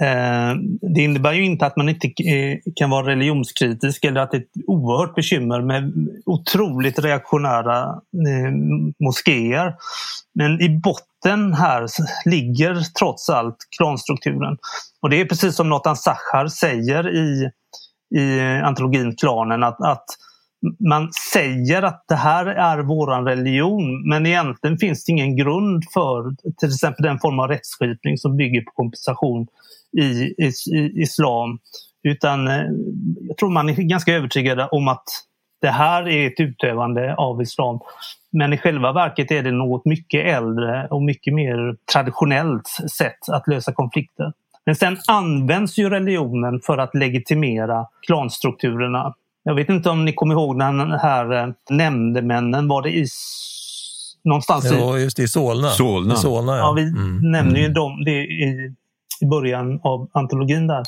Eh, 0.00 0.54
det 0.94 1.00
innebär 1.00 1.32
ju 1.32 1.44
inte 1.44 1.66
att 1.66 1.76
man 1.76 1.88
inte 1.88 2.06
eh, 2.06 2.58
kan 2.74 2.90
vara 2.90 3.06
religionskritisk 3.06 4.04
eller 4.04 4.20
att 4.20 4.30
det 4.30 4.36
är 4.36 4.40
ett 4.40 4.64
oerhört 4.66 5.14
bekymmer 5.14 5.60
med 5.60 5.92
otroligt 6.26 6.98
reaktionära 6.98 7.82
eh, 8.28 8.52
moskéer. 9.04 9.74
Men 10.34 10.60
i 10.60 10.68
botten 10.68 11.54
här 11.54 11.86
ligger 12.24 12.80
trots 12.98 13.28
allt 13.28 13.56
klanstrukturen. 13.76 14.58
Och 15.02 15.10
det 15.10 15.20
är 15.20 15.24
precis 15.24 15.56
som 15.56 15.68
Nathan 15.68 15.96
Sachar 15.96 16.48
säger 16.48 17.16
i, 17.16 17.50
i 18.16 18.40
antologin 18.40 19.16
Klanen 19.16 19.62
att, 19.62 19.80
att 19.80 20.06
man 20.88 21.12
säger 21.32 21.82
att 21.82 22.04
det 22.08 22.14
här 22.14 22.46
är 22.46 22.78
våran 22.78 23.24
religion 23.24 24.08
men 24.08 24.26
egentligen 24.26 24.78
finns 24.78 25.04
det 25.04 25.12
ingen 25.12 25.36
grund 25.36 25.84
för 25.94 26.34
till 26.58 26.68
exempel 26.68 27.04
den 27.04 27.18
form 27.18 27.38
av 27.38 27.48
rättsskipning 27.48 28.18
som 28.18 28.36
bygger 28.36 28.60
på 28.60 28.70
kompensation 28.70 29.46
i, 29.98 30.34
i, 30.38 30.52
i 30.72 31.02
islam. 31.02 31.58
Utan 32.02 32.48
eh, 32.48 32.62
jag 33.28 33.36
tror 33.36 33.50
man 33.50 33.68
är 33.68 33.74
ganska 33.74 34.12
övertygad 34.12 34.68
om 34.70 34.88
att 34.88 35.04
det 35.60 35.70
här 35.70 36.08
är 36.08 36.26
ett 36.26 36.40
utövande 36.40 37.14
av 37.14 37.42
islam. 37.42 37.80
Men 38.32 38.52
i 38.52 38.58
själva 38.58 38.92
verket 38.92 39.30
är 39.30 39.42
det 39.42 39.50
något 39.50 39.84
mycket 39.84 40.26
äldre 40.26 40.88
och 40.90 41.02
mycket 41.02 41.34
mer 41.34 41.76
traditionellt 41.92 42.68
sätt 42.98 43.28
att 43.32 43.48
lösa 43.48 43.72
konflikter. 43.72 44.32
Men 44.66 44.76
sen 44.76 44.96
används 45.08 45.78
ju 45.78 45.90
religionen 45.90 46.60
för 46.66 46.78
att 46.78 46.94
legitimera 46.94 47.86
klanstrukturerna. 48.06 49.14
Jag 49.42 49.54
vet 49.54 49.68
inte 49.68 49.90
om 49.90 50.04
ni 50.04 50.12
kommer 50.12 50.34
ihåg 50.34 50.56
när 50.56 50.72
den 50.72 50.92
här 50.92 51.42
eh, 51.42 51.48
nämndemännen 51.70 52.68
var 52.68 52.82
det 52.82 52.90
i 52.90 53.06
någonstans 54.24 54.70
ja, 54.70 54.98
just 54.98 55.18
i 55.18 55.28
Solna. 55.28 55.68
Solna. 55.68 56.14
I 56.14 56.16
Solna 56.16 56.52
ja. 56.52 56.58
ja 56.58 56.72
vi 56.72 56.82
mm. 56.82 57.30
nämner 57.30 57.56
ju 57.56 57.64
mm. 57.64 57.74
dem 57.74 58.04
det 58.04 58.20
i 58.20 58.74
i 59.20 59.26
början 59.26 59.80
av 59.82 60.08
antologin 60.12 60.66
där. 60.66 60.82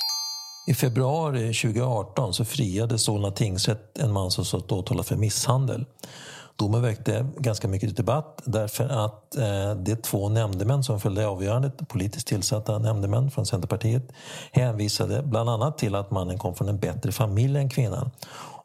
I 0.68 0.74
februari 0.74 1.54
2018 1.54 2.34
så 2.34 2.44
friade 2.44 2.98
Solna 2.98 3.30
tingsrätt 3.30 3.98
en 3.98 4.12
man 4.12 4.30
som 4.30 4.44
satt 4.44 4.72
åtalad 4.72 5.06
för 5.06 5.16
misshandel. 5.16 5.84
Domen 6.56 6.82
väckte 6.82 7.26
ganska 7.38 7.68
mycket 7.68 7.96
debatt 7.96 8.42
därför 8.44 8.88
att 8.88 9.36
eh, 9.36 9.74
de 9.74 9.96
två 9.96 10.28
nämndemän 10.28 10.84
som 10.84 11.00
följde 11.00 11.26
avgörandet, 11.26 11.88
politiskt 11.88 12.26
tillsatta 12.26 12.78
nämndemän 12.78 13.30
från 13.30 13.46
Centerpartiet, 13.46 14.12
hänvisade 14.52 15.22
bland 15.22 15.50
annat 15.50 15.78
till 15.78 15.94
att 15.94 16.10
mannen 16.10 16.38
kom 16.38 16.54
från 16.54 16.68
en 16.68 16.78
bättre 16.78 17.12
familj 17.12 17.58
än 17.58 17.68
kvinnan 17.68 18.10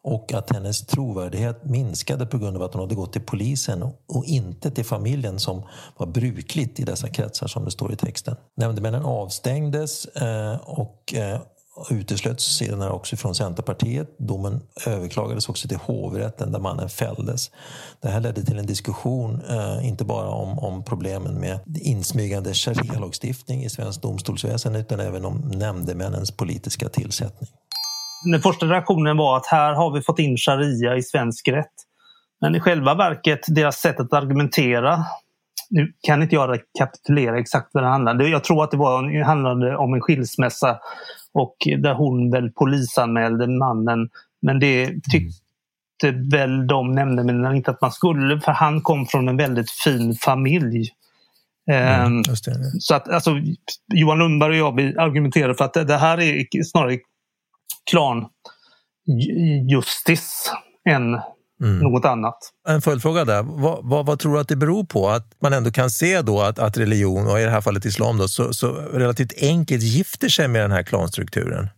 och 0.03 0.33
att 0.33 0.53
hennes 0.53 0.85
trovärdighet 0.85 1.65
minskade 1.65 2.25
på 2.25 2.37
grund 2.37 2.57
av 2.57 2.63
att 2.63 2.73
hon 2.73 2.81
hade 2.81 2.95
gått 2.95 3.13
till 3.13 3.21
polisen 3.21 3.83
och 4.07 4.25
inte 4.25 4.71
till 4.71 4.85
familjen 4.85 5.39
som 5.39 5.63
var 5.97 6.07
brukligt 6.07 6.79
i 6.79 6.83
dessa 6.83 7.09
kretsar 7.09 7.47
som 7.47 7.65
det 7.65 7.71
står 7.71 7.93
i 7.93 7.95
texten. 7.95 8.35
Nämndemännen 8.57 9.05
avstängdes 9.05 10.05
eh, 10.05 10.55
och 10.55 11.13
eh, 11.13 11.41
uteslöts 11.89 12.57
senare 12.57 12.89
också 12.89 13.15
från 13.15 13.35
Centerpartiet. 13.35 14.17
Domen 14.17 14.61
överklagades 14.85 15.49
också 15.49 15.67
till 15.67 15.77
hovrätten 15.77 16.51
där 16.51 16.59
mannen 16.59 16.89
fälldes. 16.89 17.51
Det 18.01 18.09
här 18.09 18.19
ledde 18.19 18.45
till 18.45 18.59
en 18.59 18.65
diskussion, 18.65 19.41
eh, 19.49 19.87
inte 19.87 20.05
bara 20.05 20.29
om, 20.29 20.59
om 20.59 20.83
problemen 20.83 21.39
med 21.39 21.59
insmygande 21.81 22.53
sharia-lagstiftning 22.53 23.63
i 23.63 23.69
svensk 23.69 24.01
domstolsväsen 24.01 24.75
utan 24.75 24.99
även 24.99 25.25
om 25.25 25.51
nämndemännens 25.53 26.31
politiska 26.31 26.89
tillsättning 26.89 27.49
den 28.23 28.41
första 28.41 28.65
reaktionen 28.65 29.17
var 29.17 29.37
att 29.37 29.45
här 29.45 29.73
har 29.73 29.91
vi 29.91 30.01
fått 30.01 30.19
in 30.19 30.37
sharia 30.37 30.95
i 30.95 31.01
svensk 31.01 31.47
rätt. 31.47 31.73
Men 32.41 32.55
i 32.55 32.59
själva 32.59 32.95
verket, 32.95 33.39
deras 33.47 33.77
sätt 33.77 33.99
att 33.99 34.13
argumentera 34.13 35.05
nu 35.69 35.93
kan 36.01 36.23
inte 36.23 36.35
jag 36.35 36.51
rekapitulera 36.51 37.39
exakt 37.39 37.69
vad 37.71 37.83
det 37.83 37.89
handlade 37.89 38.29
Jag 38.29 38.43
tror 38.43 38.63
att 38.63 38.71
det, 38.71 38.77
var, 38.77 39.23
handlade 39.23 39.77
om 39.77 39.93
en 39.93 40.01
skilsmässa 40.01 40.79
och 41.33 41.55
där 41.77 41.93
hon 41.93 42.31
väl 42.31 42.51
polisanmälde 42.51 43.47
mannen. 43.47 44.09
Men 44.41 44.59
det 44.59 44.87
tyckte 45.11 46.11
väl 46.31 46.67
de 46.67 46.91
nämndemännen 46.91 47.55
inte 47.55 47.71
att 47.71 47.81
man 47.81 47.91
skulle 47.91 48.41
för 48.41 48.51
han 48.51 48.81
kom 48.81 49.05
från 49.05 49.27
en 49.27 49.37
väldigt 49.37 49.71
fin 49.71 50.13
familj. 50.13 50.89
Mm, 51.71 52.17
ehm, 52.17 52.23
Så 52.79 52.95
att 52.95 53.09
alltså, 53.09 53.31
Johan 53.93 54.19
Lundberg 54.19 54.63
och 54.63 54.81
jag 54.81 54.97
argumenterar 54.97 55.53
för 55.53 55.65
att 55.65 55.73
det 55.73 55.97
här 55.97 56.19
är 56.19 56.63
snarare 56.63 56.97
klanjustis 59.05 60.51
än 60.89 61.03
mm. 61.61 61.79
något 61.79 62.05
annat. 62.05 62.37
En 62.67 62.81
följdfråga 62.81 63.25
där. 63.25 63.43
Vad, 63.43 63.79
vad, 63.83 64.05
vad, 64.05 64.19
tror 64.19 64.33
du 64.33 64.39
att 64.39 64.47
det 64.47 64.55
beror 64.55 64.83
på? 64.83 65.09
Att 65.09 65.27
man 65.41 65.53
ändå 65.53 65.71
kan 65.71 65.89
se 65.89 66.21
då 66.21 66.41
att, 66.41 66.59
att 66.59 66.77
religion, 66.77 67.27
och 67.27 67.39
i 67.39 67.43
det 67.43 67.49
här 67.49 67.61
fallet 67.61 67.85
islam, 67.85 68.17
då, 68.17 68.27
så, 68.27 68.53
så 68.53 68.67
relativt 68.93 69.33
enkelt 69.41 69.83
gifter 69.83 70.29
sig 70.29 70.47
med 70.47 70.61
den 70.61 70.71
här 70.71 70.83
klanstrukturen? 70.83 71.69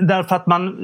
Därför 0.00 0.36
att 0.36 0.46
man 0.46 0.76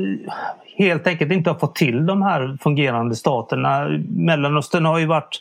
helt 0.78 1.06
enkelt 1.06 1.32
inte 1.32 1.50
har 1.50 1.58
fått 1.58 1.74
till 1.74 2.06
de 2.06 2.22
här 2.22 2.58
fungerande 2.62 3.16
staterna. 3.16 3.88
Mellanöstern 4.08 4.84
har 4.84 4.98
ju 4.98 5.06
varit 5.06 5.40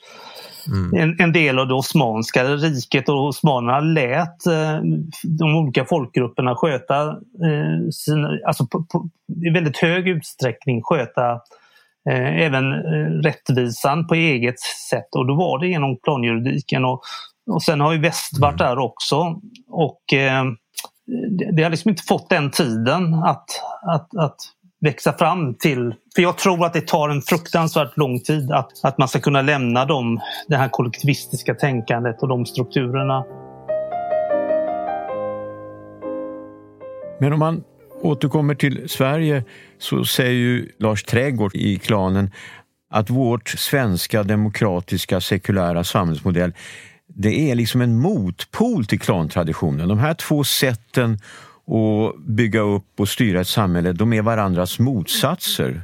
mm. 0.67 0.93
en, 1.01 1.19
en, 1.19 1.33
del 1.33 1.59
av 1.59 1.67
det 1.67 1.73
osmanska 1.73 2.43
riket 2.43 3.09
och 3.09 3.27
osmanerna 3.27 3.79
lät 3.79 4.45
eh, 4.45 4.79
de 5.23 5.55
olika 5.55 5.85
folkgrupperna 5.85 6.55
sköta 6.55 7.07
eh, 7.09 7.89
sina, 7.91 8.29
alltså 8.47 8.67
på, 8.67 8.83
på, 8.83 9.09
i 9.45 9.49
väldigt 9.49 9.77
hög 9.77 10.07
utsträckning 10.07 10.81
sköta 10.83 11.31
eh, 12.09 12.41
även 12.41 12.71
eh, 12.71 13.09
rättvisan 13.23 14.07
på 14.07 14.15
eget 14.15 14.59
sätt 14.89 15.15
och 15.15 15.27
då 15.27 15.35
var 15.35 15.59
det 15.59 15.67
genom 15.67 15.97
planjuridiken. 16.03 16.85
Och, 16.85 17.01
och 17.51 17.63
sen 17.63 17.81
har 17.81 17.93
ju 17.93 17.99
väst 17.99 18.39
varit 18.39 18.61
mm. 18.61 18.69
där 18.69 18.79
också. 18.79 19.41
Och 19.67 20.13
eh, 20.13 20.43
det 21.53 21.63
har 21.63 21.69
liksom 21.69 21.89
inte 21.89 22.03
fått 22.03 22.29
den 22.29 22.51
tiden 22.51 23.13
att, 23.13 23.45
att, 23.81 24.15
att 24.17 24.37
växa 24.81 25.13
fram 25.13 25.53
till. 25.53 25.95
För 26.15 26.21
jag 26.21 26.37
tror 26.37 26.65
att 26.65 26.73
det 26.73 26.87
tar 26.87 27.09
en 27.09 27.21
fruktansvärt 27.21 27.97
lång 27.97 28.19
tid 28.19 28.51
att, 28.51 28.71
att 28.83 28.97
man 28.97 29.07
ska 29.07 29.19
kunna 29.19 29.41
lämna 29.41 29.85
dem, 29.85 30.19
det 30.47 30.55
här 30.55 30.69
kollektivistiska 30.69 31.55
tänkandet 31.55 32.21
och 32.21 32.27
de 32.27 32.45
strukturerna. 32.45 33.25
Men 37.19 37.33
om 37.33 37.39
man 37.39 37.63
återkommer 38.01 38.55
till 38.55 38.89
Sverige 38.89 39.43
så 39.77 40.05
säger 40.05 40.31
ju 40.31 40.69
Lars 40.79 41.03
Trädgård 41.03 41.55
i 41.55 41.79
klanen 41.79 42.31
att 42.89 43.09
vårt 43.09 43.49
svenska 43.49 44.23
demokratiska 44.23 45.21
sekulära 45.21 45.83
samhällsmodell 45.83 46.53
det 47.07 47.51
är 47.51 47.55
liksom 47.55 47.81
en 47.81 47.99
motpol 47.99 48.85
till 48.85 48.99
klantraditionen. 48.99 49.87
De 49.87 49.99
här 49.99 50.13
två 50.13 50.43
sätten 50.43 51.19
och 51.65 52.19
bygga 52.19 52.59
upp 52.59 52.99
och 52.99 53.09
styra 53.09 53.41
ett 53.41 53.47
samhälle, 53.47 53.91
de 53.93 54.13
är 54.13 54.21
varandras 54.21 54.79
motsatser. 54.79 55.81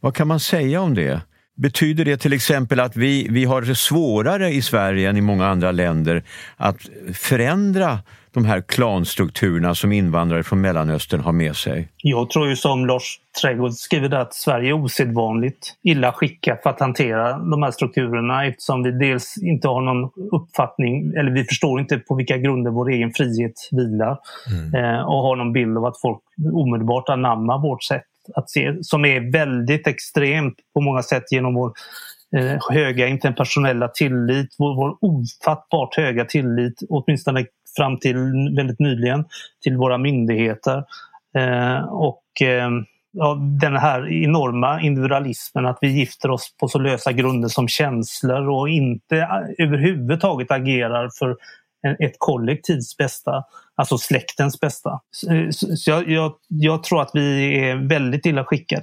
Vad 0.00 0.14
kan 0.14 0.28
man 0.28 0.40
säga 0.40 0.80
om 0.80 0.94
det? 0.94 1.20
Betyder 1.56 2.04
det 2.04 2.16
till 2.16 2.32
exempel 2.32 2.80
att 2.80 2.96
vi, 2.96 3.28
vi 3.30 3.44
har 3.44 3.62
det 3.62 3.74
svårare 3.74 4.50
i 4.50 4.62
Sverige 4.62 5.10
än 5.10 5.16
i 5.16 5.20
många 5.20 5.46
andra 5.46 5.72
länder 5.72 6.24
att 6.56 6.76
förändra 7.14 7.98
de 8.34 8.44
här 8.44 8.60
klanstrukturerna 8.60 9.74
som 9.74 9.92
invandrare 9.92 10.42
från 10.42 10.60
Mellanöstern 10.60 11.20
har 11.20 11.32
med 11.32 11.56
sig? 11.56 11.88
Jag 11.96 12.30
tror 12.30 12.48
ju 12.48 12.56
som 12.56 12.86
Lars 12.86 13.20
Trädgård 13.42 13.72
skriver 13.72 14.14
att 14.14 14.34
Sverige 14.34 14.68
är 14.68 14.72
osedvanligt 14.72 15.74
illa 15.82 16.12
skickat 16.12 16.62
för 16.62 16.70
att 16.70 16.80
hantera 16.80 17.38
de 17.38 17.62
här 17.62 17.70
strukturerna 17.70 18.46
eftersom 18.46 18.82
vi 18.82 18.90
dels 18.90 19.34
inte 19.42 19.68
har 19.68 19.80
någon 19.80 20.10
uppfattning 20.32 21.12
eller 21.18 21.30
vi 21.30 21.44
förstår 21.44 21.80
inte 21.80 21.98
på 21.98 22.14
vilka 22.14 22.38
grunder 22.38 22.70
vår 22.70 22.90
egen 22.90 23.12
frihet 23.12 23.52
vilar 23.70 24.18
mm. 24.50 24.74
eh, 24.74 25.00
och 25.00 25.22
har 25.22 25.36
någon 25.36 25.52
bild 25.52 25.78
av 25.78 25.84
att 25.84 26.00
folk 26.00 26.20
omedelbart 26.52 27.08
anammar 27.08 27.62
vårt 27.62 27.82
sätt 27.84 28.04
att 28.34 28.50
se 28.50 28.74
som 28.82 29.04
är 29.04 29.32
väldigt 29.32 29.86
extremt 29.86 30.54
på 30.74 30.80
många 30.80 31.02
sätt 31.02 31.32
genom 31.32 31.54
vår 31.54 31.72
eh, 32.36 32.58
höga 32.70 33.06
interpersonella 33.06 33.88
tillit, 33.88 34.54
vår, 34.58 34.76
vår 34.76 34.96
ofattbart 35.00 35.96
höga 35.96 36.24
tillit, 36.24 36.80
åtminstone 36.88 37.46
fram 37.76 37.98
till 37.98 38.16
väldigt 38.56 38.80
nyligen, 38.80 39.24
till 39.62 39.76
våra 39.76 39.98
myndigheter. 39.98 40.84
Eh, 41.36 41.84
och 41.84 42.42
eh, 42.42 42.70
ja, 43.12 43.34
den 43.60 43.76
här 43.76 44.12
enorma 44.12 44.80
individualismen, 44.80 45.66
att 45.66 45.78
vi 45.80 45.88
gifter 45.88 46.30
oss 46.30 46.56
på 46.60 46.68
så 46.68 46.78
lösa 46.78 47.12
grunder 47.12 47.48
som 47.48 47.68
känslor 47.68 48.48
och 48.48 48.68
inte 48.68 49.16
eh, 49.16 49.66
överhuvudtaget 49.66 50.50
agerar 50.50 51.10
för 51.18 51.36
ett 51.84 52.16
kollektivs 52.18 52.96
bästa, 52.96 53.44
alltså 53.76 53.98
släktens 53.98 54.60
bästa. 54.60 55.00
Så 55.50 55.90
jag, 55.90 56.08
jag, 56.08 56.32
jag, 56.48 56.82
tror 56.82 57.02
att 57.02 57.10
vi 57.14 57.58
är 57.58 57.88
väldigt 57.88 58.26
illa 58.26 58.44
skickade. 58.44 58.82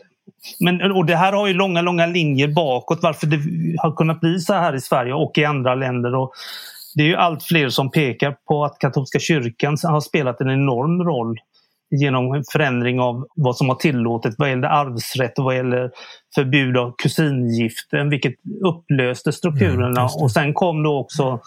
Men, 0.60 0.91
och 0.91 1.05
det 1.05 1.15
här 1.15 1.34
har 1.34 1.48
ju 1.48 1.53
långa, 1.53 1.81
långa 1.81 2.05
linjer 2.05 2.48
bakåt 2.48 3.00
varför 3.01 3.27
det 3.27 3.38
har 3.77 3.96
kunnat 3.96 4.20
bli 4.20 4.39
så 4.39 4.53
här 4.53 4.75
i 4.75 4.81
Sverige 4.81 5.13
och 5.13 5.38
i 5.38 5.46
andra 5.46 5.75
länder. 5.75 6.15
Och 6.15 6.31
det 6.96 7.03
är 7.03 7.08
ju 7.08 7.15
allt 7.15 7.43
fler 7.43 7.70
som 7.70 7.91
pekar 7.91 8.36
på 8.48 8.65
att 8.65 8.79
katolska 8.79 9.20
kyrkan 9.20 9.77
har 9.84 10.01
spelat 10.01 10.41
en 10.41 10.50
enorm 10.50 11.03
roll 11.03 11.38
genom 11.91 12.43
förändring 12.51 13.00
av 13.00 13.27
vad 13.36 13.58
som 13.58 13.70
har 13.70 13.75
tillåtet 13.75 14.36
vad 14.38 14.50
gäller 14.50 14.67
arvsrätt 14.67 15.39
och 15.39 15.46
vad 15.46 15.55
gäller 15.55 15.91
förbud 16.36 16.77
av 16.77 16.96
kusingiften, 16.98 18.10
vilket 18.10 18.34
upplöste 18.65 19.31
strukturerna. 19.31 20.01
Mm, 20.01 20.24
och 20.24 20.31
sen 20.31 20.53
kom 20.53 20.84
då 20.84 21.00
också 21.00 21.39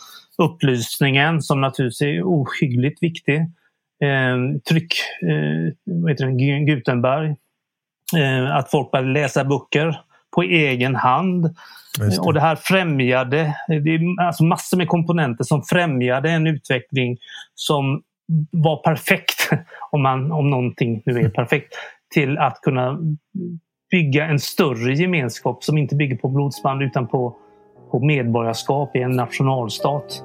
upplysningen 0.42 1.42
som 1.42 1.60
naturligtvis 1.60 2.00
är 2.00 2.22
ohyggligt 2.22 3.02
viktig. 3.02 3.36
Eh, 4.04 4.60
tryck, 4.68 4.94
eh, 5.22 5.74
vad 5.84 6.10
heter 6.10 6.26
det, 6.26 6.64
Gutenberg. 6.64 7.36
Eh, 8.16 8.56
att 8.56 8.70
folk 8.70 8.90
började 8.90 9.12
läsa 9.12 9.44
böcker 9.44 10.00
på 10.34 10.42
egen 10.42 10.96
hand. 10.96 11.54
Det. 11.98 12.18
Och 12.18 12.34
det 12.34 12.40
här 12.40 12.56
främjade, 12.56 13.56
det 13.68 13.94
är 13.94 14.22
alltså 14.22 14.44
massor 14.44 14.76
med 14.76 14.88
komponenter 14.88 15.44
som 15.44 15.62
främjade 15.62 16.30
en 16.30 16.46
utveckling 16.46 17.18
som 17.54 18.02
var 18.50 18.76
perfekt, 18.76 19.50
om, 19.90 20.02
man, 20.02 20.32
om 20.32 20.50
någonting 20.50 21.02
nu 21.06 21.20
är 21.20 21.28
perfekt, 21.28 21.74
till 22.14 22.38
att 22.38 22.60
kunna 22.62 22.98
bygga 23.90 24.26
en 24.26 24.40
större 24.40 24.94
gemenskap 24.94 25.64
som 25.64 25.78
inte 25.78 25.96
bygger 25.96 26.16
på 26.16 26.28
blodsband 26.28 26.82
utan 26.82 27.08
på, 27.08 27.36
på 27.94 28.00
medborgarskap 28.02 28.96
i 28.96 29.02
en 29.06 29.16
nationalstat. 29.16 30.22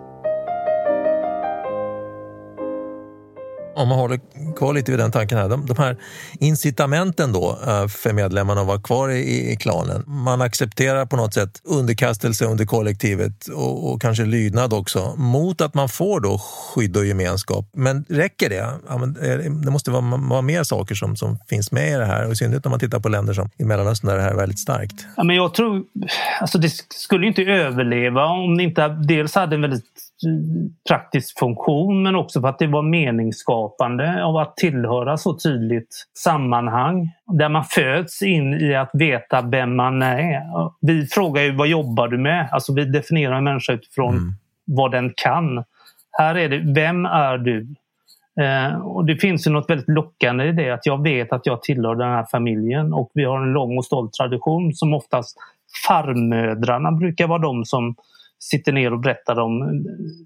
Om 3.80 3.88
man 3.88 3.98
håller 3.98 4.20
kvar 4.58 4.74
lite 4.74 4.92
vid 4.92 5.00
den 5.00 5.12
tanken 5.12 5.38
här, 5.38 5.50
de, 5.50 5.66
de 5.66 5.78
här 5.78 5.98
incitamenten 6.40 7.34
då 7.34 7.60
eh, 7.68 7.88
för 7.88 8.14
medlemmarna 8.14 8.62
att 8.62 8.68
vara 8.68 8.82
kvar 8.82 9.10
i, 9.10 9.52
i 9.52 9.56
klanen. 9.56 10.04
Man 10.08 10.42
accepterar 10.42 11.06
på 11.06 11.16
något 11.16 11.34
sätt 11.34 11.62
underkastelse 11.64 12.46
under 12.46 12.66
kollektivet 12.66 13.48
och, 13.48 13.92
och, 13.92 14.02
kanske 14.02 14.26
lydnad 14.26 14.74
också 14.74 15.16
mot 15.18 15.62
att 15.62 15.74
man 15.74 15.90
får 15.90 16.20
då 16.20 16.38
skydd 16.38 16.98
och 16.98 17.06
gemenskap. 17.06 17.70
Men 17.74 18.06
räcker 18.10 18.50
det? 18.50 18.70
Ja, 18.90 18.98
men 18.98 19.18
eh, 19.18 19.52
det 19.52 19.72
måste 19.72 19.92
vara, 19.92 20.18
vara 20.18 20.42
mer 20.42 20.64
saker 20.64 20.96
som, 20.96 21.16
som 21.16 21.38
finns 21.50 21.72
med 21.72 21.92
i 21.92 21.96
det 21.96 22.06
här 22.06 22.26
och 22.26 22.32
i 22.32 22.36
synnerhet 22.36 22.66
om 22.66 22.70
man 22.70 22.80
tittar 22.80 23.00
på 23.00 23.10
länder 23.10 23.34
som 23.34 23.50
i 23.58 23.64
Mellanöstern 23.64 24.10
där 24.10 24.18
det 24.18 24.24
här 24.24 24.32
är 24.32 24.36
väldigt 24.36 24.60
starkt. 24.60 25.06
Ja, 25.18 25.24
men 25.24 25.36
jag 25.36 25.54
tror, 25.54 25.84
alltså 26.42 26.58
det 26.58 26.70
skulle 26.94 27.28
inte 27.28 27.42
överleva 27.42 28.26
om 28.26 28.58
det 28.58 28.64
inte 28.64 28.88
dels 28.88 29.36
hade 29.36 29.56
en 29.56 29.62
väldigt 29.62 30.09
praktisk 30.88 31.40
funktion 31.40 32.04
men 32.04 32.16
också 32.16 32.42
för 32.42 32.48
att 32.48 32.60
det 32.60 32.68
var 32.68 32.82
meningsskapande 32.82 34.24
av 34.24 34.38
att 34.38 34.58
tillhöra 34.58 35.18
så 35.18 35.38
tydligt 35.38 36.06
sammanhang 36.18 37.12
där 37.34 37.50
man 37.50 37.64
föds 37.64 38.22
in 38.22 38.54
i 38.54 38.76
att 38.76 38.90
veta 38.94 39.42
vem 39.42 39.76
man 39.76 40.02
är. 40.02 40.42
Vi 40.82 41.06
frågar 41.06 41.42
ju 41.44 41.56
vad 41.56 41.68
jobbar 41.68 42.08
du 42.08 42.18
med? 42.18 42.50
Alltså 42.52 42.74
vi 42.74 42.86
definierar 42.86 43.38
en 43.38 43.44
människa 43.44 43.74
utifrån 43.74 44.18
mm. 44.18 44.34
vad 44.66 44.92
den 44.92 45.14
kan. 45.16 45.64
Här 46.12 46.36
är 46.36 46.50
det, 46.50 46.74
vem 46.74 47.06
är 47.06 47.38
du? 47.38 47.76
Eh, 48.42 48.82
och 48.82 49.06
det 49.06 49.16
finns 49.16 49.48
ju 49.48 49.52
något 49.52 49.70
väldigt 49.70 49.90
lockande 49.90 50.44
i 50.44 50.52
det 50.52 50.70
att 50.70 50.86
jag 50.86 51.04
vet 51.04 51.34
att 51.34 51.46
jag 51.46 51.62
tillhör 51.62 51.96
den 51.96 52.10
här 52.10 52.26
familjen 52.32 52.94
och 52.94 53.12
vi 53.14 53.24
har 53.24 53.42
en 53.42 53.54
lång 53.54 53.78
och 53.78 53.86
stolt 53.86 54.14
tradition 54.14 54.74
som 54.74 54.94
oftast 54.94 55.38
farmödrarna 55.88 56.92
brukar 56.92 57.28
vara 57.28 57.40
de 57.40 57.66
som 57.66 57.96
sitter 58.40 58.72
ner 58.72 58.94
och 58.94 59.00
berättar 59.00 59.40
om 59.40 59.84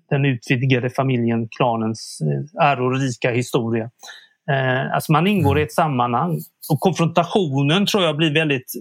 den 0.10 0.26
utvidgade 0.26 0.90
familjen, 0.90 1.48
klanens 1.50 2.22
eh, 2.22 2.66
ärorika 2.66 3.32
historia. 3.32 3.90
Eh, 4.52 4.94
alltså 4.94 5.12
man 5.12 5.28
ingår 5.28 5.60
i 5.60 5.64
ett 5.64 5.74
sammanhang 5.74 6.40
och 6.72 6.80
konfrontationen 6.80 7.86
tror 7.86 8.04
jag 8.04 8.18
blir 8.18 8.34
väldigt 8.34 8.72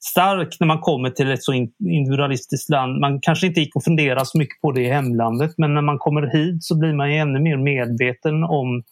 stark 0.00 0.56
när 0.60 0.66
man 0.66 0.78
kommer 0.78 1.10
till 1.10 1.30
ett 1.30 1.42
så 1.42 1.52
individualistiskt 1.78 2.70
land. 2.70 3.00
Man 3.00 3.20
kanske 3.20 3.46
inte 3.46 3.60
gick 3.60 3.76
och 3.76 3.84
funderade 3.84 4.26
så 4.26 4.38
mycket 4.38 4.60
på 4.60 4.72
det 4.72 4.82
i 4.82 4.88
hemlandet 4.88 5.54
men 5.56 5.74
när 5.74 5.82
man 5.82 5.98
kommer 5.98 6.22
hit 6.22 6.64
så 6.64 6.78
blir 6.78 6.92
man 6.92 7.10
ännu 7.10 7.40
mer 7.40 7.56
medveten 7.56 8.44
om 8.44 8.82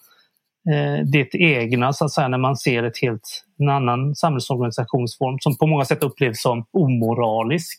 eh, 0.71 1.05
det 1.13 1.35
egna 1.35 1.93
så 1.93 2.05
att 2.05 2.13
säga, 2.13 2.29
när 2.29 2.39
man 2.39 2.57
ser 2.57 2.83
ett 2.83 2.99
helt, 3.03 3.45
en 3.59 3.69
annan 3.69 4.15
samhällsorganisationsform 4.15 5.39
som 5.41 5.59
på 5.59 5.67
många 5.67 5.85
sätt 5.85 6.05
upplevs 6.05 6.43
som 6.43 6.67
omoralisk. 6.73 7.79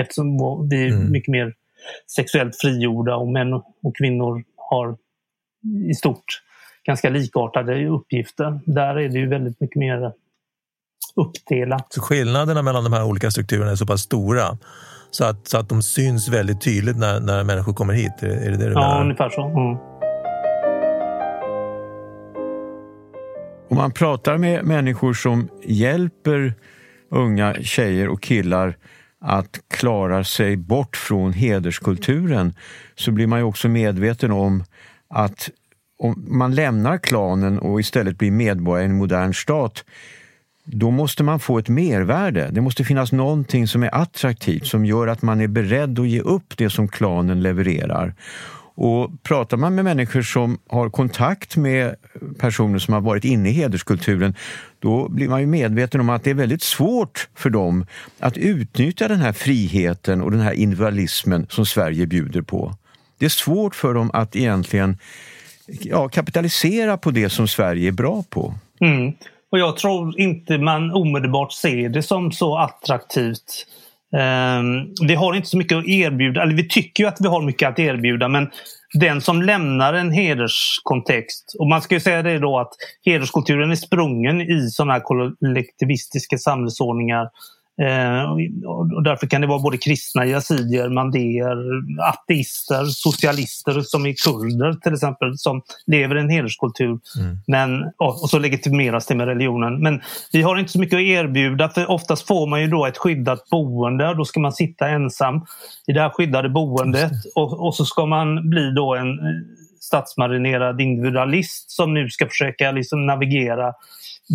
Eftersom 0.00 0.38
vi 0.70 0.84
är 0.84 0.88
mm. 0.88 1.12
mycket 1.12 1.32
mer 1.32 1.54
sexuellt 2.16 2.56
frigjorda 2.56 3.16
och 3.16 3.28
män 3.28 3.52
och 3.52 3.96
kvinnor 3.98 4.44
har 4.56 4.96
i 5.90 5.94
stort 5.94 6.42
ganska 6.86 7.10
likartade 7.10 7.86
uppgifter. 7.86 8.60
Där 8.66 8.98
är 8.98 9.08
det 9.08 9.18
ju 9.18 9.28
väldigt 9.28 9.60
mycket 9.60 9.76
mer 9.76 10.12
uppdelat. 11.16 11.92
Så 11.92 12.00
skillnaderna 12.00 12.62
mellan 12.62 12.84
de 12.84 12.92
här 12.92 13.04
olika 13.04 13.30
strukturerna 13.30 13.70
är 13.70 13.76
så 13.76 13.86
pass 13.86 14.00
stora 14.00 14.58
så 15.10 15.24
att, 15.24 15.48
så 15.48 15.58
att 15.58 15.68
de 15.68 15.82
syns 15.82 16.28
väldigt 16.28 16.60
tydligt 16.60 16.96
när, 16.96 17.20
när 17.20 17.44
människor 17.44 17.72
kommer 17.72 17.94
hit? 17.94 18.22
Är 18.22 18.50
det 18.50 18.56
det 18.56 18.56
du 18.56 18.72
ja, 18.72 18.80
menar? 18.80 19.02
ungefär 19.02 19.30
så. 19.30 19.44
Mm. 19.44 19.78
Om 23.70 23.76
man 23.76 23.92
pratar 23.92 24.38
med 24.38 24.64
människor 24.64 25.14
som 25.14 25.48
hjälper 25.64 26.54
unga 27.10 27.54
tjejer 27.54 28.08
och 28.08 28.22
killar 28.22 28.76
att 29.20 29.60
klara 29.68 30.24
sig 30.24 30.56
bort 30.56 30.96
från 30.96 31.32
hederskulturen 31.32 32.54
så 32.94 33.10
blir 33.10 33.26
man 33.26 33.38
ju 33.38 33.44
också 33.44 33.68
medveten 33.68 34.30
om 34.30 34.64
att 35.08 35.50
om 35.98 36.24
man 36.28 36.54
lämnar 36.54 36.98
klanen 36.98 37.58
och 37.58 37.80
istället 37.80 38.18
blir 38.18 38.30
medborgare 38.30 38.86
i 38.86 38.90
en 38.90 38.96
modern 38.96 39.34
stat 39.34 39.84
då 40.72 40.90
måste 40.90 41.22
man 41.22 41.40
få 41.40 41.58
ett 41.58 41.68
mervärde. 41.68 42.48
Det 42.52 42.60
måste 42.60 42.84
finnas 42.84 43.12
någonting 43.12 43.68
som 43.68 43.82
är 43.82 43.94
attraktivt 43.94 44.66
som 44.66 44.84
gör 44.84 45.06
att 45.06 45.22
man 45.22 45.40
är 45.40 45.48
beredd 45.48 45.98
att 45.98 46.08
ge 46.08 46.20
upp 46.20 46.56
det 46.56 46.70
som 46.70 46.88
klanen 46.88 47.42
levererar. 47.42 48.14
Och 48.80 49.22
pratar 49.22 49.56
man 49.56 49.74
med 49.74 49.84
människor 49.84 50.22
som 50.22 50.58
har 50.68 50.90
kontakt 50.90 51.56
med 51.56 51.94
personer 52.38 52.78
som 52.78 52.94
har 52.94 53.00
varit 53.00 53.24
inne 53.24 53.48
i 53.48 53.52
hederskulturen 53.52 54.34
då 54.78 55.08
blir 55.08 55.28
man 55.28 55.40
ju 55.40 55.46
medveten 55.46 56.00
om 56.00 56.10
att 56.10 56.24
det 56.24 56.30
är 56.30 56.34
väldigt 56.34 56.62
svårt 56.62 57.28
för 57.34 57.50
dem 57.50 57.86
att 58.18 58.36
utnyttja 58.36 59.08
den 59.08 59.18
här 59.18 59.32
friheten 59.32 60.22
och 60.22 60.30
den 60.30 60.40
här 60.40 60.52
individualismen 60.52 61.46
som 61.50 61.66
Sverige 61.66 62.06
bjuder 62.06 62.42
på. 62.42 62.74
Det 63.18 63.24
är 63.24 63.30
svårt 63.30 63.74
för 63.74 63.94
dem 63.94 64.10
att 64.14 64.36
egentligen 64.36 64.98
ja, 65.66 66.08
kapitalisera 66.08 66.96
på 66.96 67.10
det 67.10 67.30
som 67.30 67.48
Sverige 67.48 67.88
är 67.88 67.92
bra 67.92 68.24
på. 68.30 68.54
Mm. 68.80 69.12
Och 69.50 69.58
jag 69.58 69.76
tror 69.76 70.20
inte 70.20 70.58
man 70.58 70.92
omedelbart 70.92 71.52
ser 71.52 71.88
det 71.88 72.02
som 72.02 72.32
så 72.32 72.58
attraktivt. 72.58 73.66
Ehm, 74.16 74.86
vi 75.08 75.14
har 75.14 75.34
inte 75.34 75.48
så 75.48 75.56
mycket 75.56 75.78
att 75.78 75.86
erbjuda, 75.86 76.42
eller 76.42 76.54
vi 76.54 76.68
tycker 76.68 77.04
ju 77.04 77.08
att 77.08 77.20
vi 77.20 77.28
har 77.28 77.42
mycket 77.42 77.68
att 77.68 77.78
erbjuda 77.78 78.28
men 78.28 78.50
den 78.92 79.20
som 79.20 79.42
lämnar 79.42 79.94
en 79.94 80.12
hederskontext, 80.12 81.56
och 81.58 81.66
man 81.66 81.82
ska 81.82 81.94
ju 81.94 82.00
säga 82.00 82.22
det 82.22 82.38
då 82.38 82.58
att 82.58 82.72
hederskulturen 83.04 83.70
är 83.70 83.74
sprungen 83.74 84.40
i 84.40 84.70
sådana 84.70 84.92
här 84.92 85.00
kollektivistiska 85.00 86.38
samhällsordningar. 86.38 87.22
Eh, 87.22 87.28
och 88.66 89.02
därför 89.02 89.26
kan 89.26 89.40
det 89.40 89.46
vara 89.46 89.58
både 89.58 89.78
kristna, 89.78 90.26
yazidier, 90.26 90.88
mandéer, 90.88 91.56
ateister, 92.00 92.84
socialister 92.84 93.80
som 93.80 94.06
är 94.06 94.14
kurder 94.24 94.72
till 94.72 94.92
exempel 94.92 95.38
som 95.38 95.62
lever 95.86 96.16
i 96.16 96.20
en 96.20 96.30
hederskultur. 96.30 96.86
Mm. 96.86 97.38
Men, 97.46 97.92
och 97.98 98.30
så 98.30 98.38
legitimeras 98.38 99.06
det 99.06 99.14
med 99.14 99.26
religionen. 99.26 99.82
Men 99.82 100.00
vi 100.32 100.42
har 100.42 100.56
inte 100.56 100.72
så 100.72 100.80
mycket 100.80 100.96
att 100.96 101.02
erbjuda 101.02 101.68
för 101.68 101.90
oftast 101.90 102.26
får 102.26 102.46
man 102.46 102.60
ju 102.60 102.66
då 102.66 102.86
ett 102.86 102.98
skyddat 102.98 103.50
boende. 103.50 104.14
Då 104.14 104.24
ska 104.24 104.40
man 104.40 104.52
sitta 104.52 104.88
ensam 104.88 105.46
i 105.86 105.92
det 105.92 106.00
här 106.00 106.10
skyddade 106.10 106.48
boendet 106.48 107.12
och, 107.34 107.66
och 107.66 107.74
så 107.74 107.84
ska 107.84 108.06
man 108.06 108.50
bli 108.50 108.70
då 108.70 108.94
en 108.94 109.08
eh, 109.08 109.24
statsmarinerad 109.80 110.80
individualist 110.80 111.70
som 111.70 111.94
nu 111.94 112.10
ska 112.10 112.26
försöka 112.26 112.72
liksom 112.72 113.06
navigera. 113.06 113.72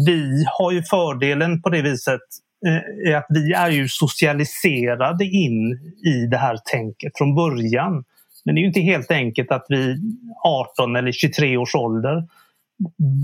Vi 0.05 0.45
har 0.59 0.71
ju 0.71 0.83
fördelen 0.83 1.61
på 1.61 1.69
det 1.69 1.81
viset 1.81 2.21
Eh, 2.65 3.11
är 3.11 3.15
att 3.15 3.25
vi 3.29 3.53
är 3.53 3.69
ju 3.69 3.87
socialiserade 3.87 5.25
in 5.25 5.73
i 6.05 6.25
det 6.31 6.37
här 6.37 6.57
tänket 6.65 7.17
från 7.17 7.35
början. 7.35 8.03
Men 8.45 8.55
det 8.55 8.61
är 8.61 8.65
inte 8.65 8.79
helt 8.79 9.11
enkelt 9.11 9.51
att 9.51 9.65
vi 9.69 9.97
18 10.43 10.95
eller 10.95 11.11
23 11.11 11.57
års 11.57 11.75
ålder 11.75 12.23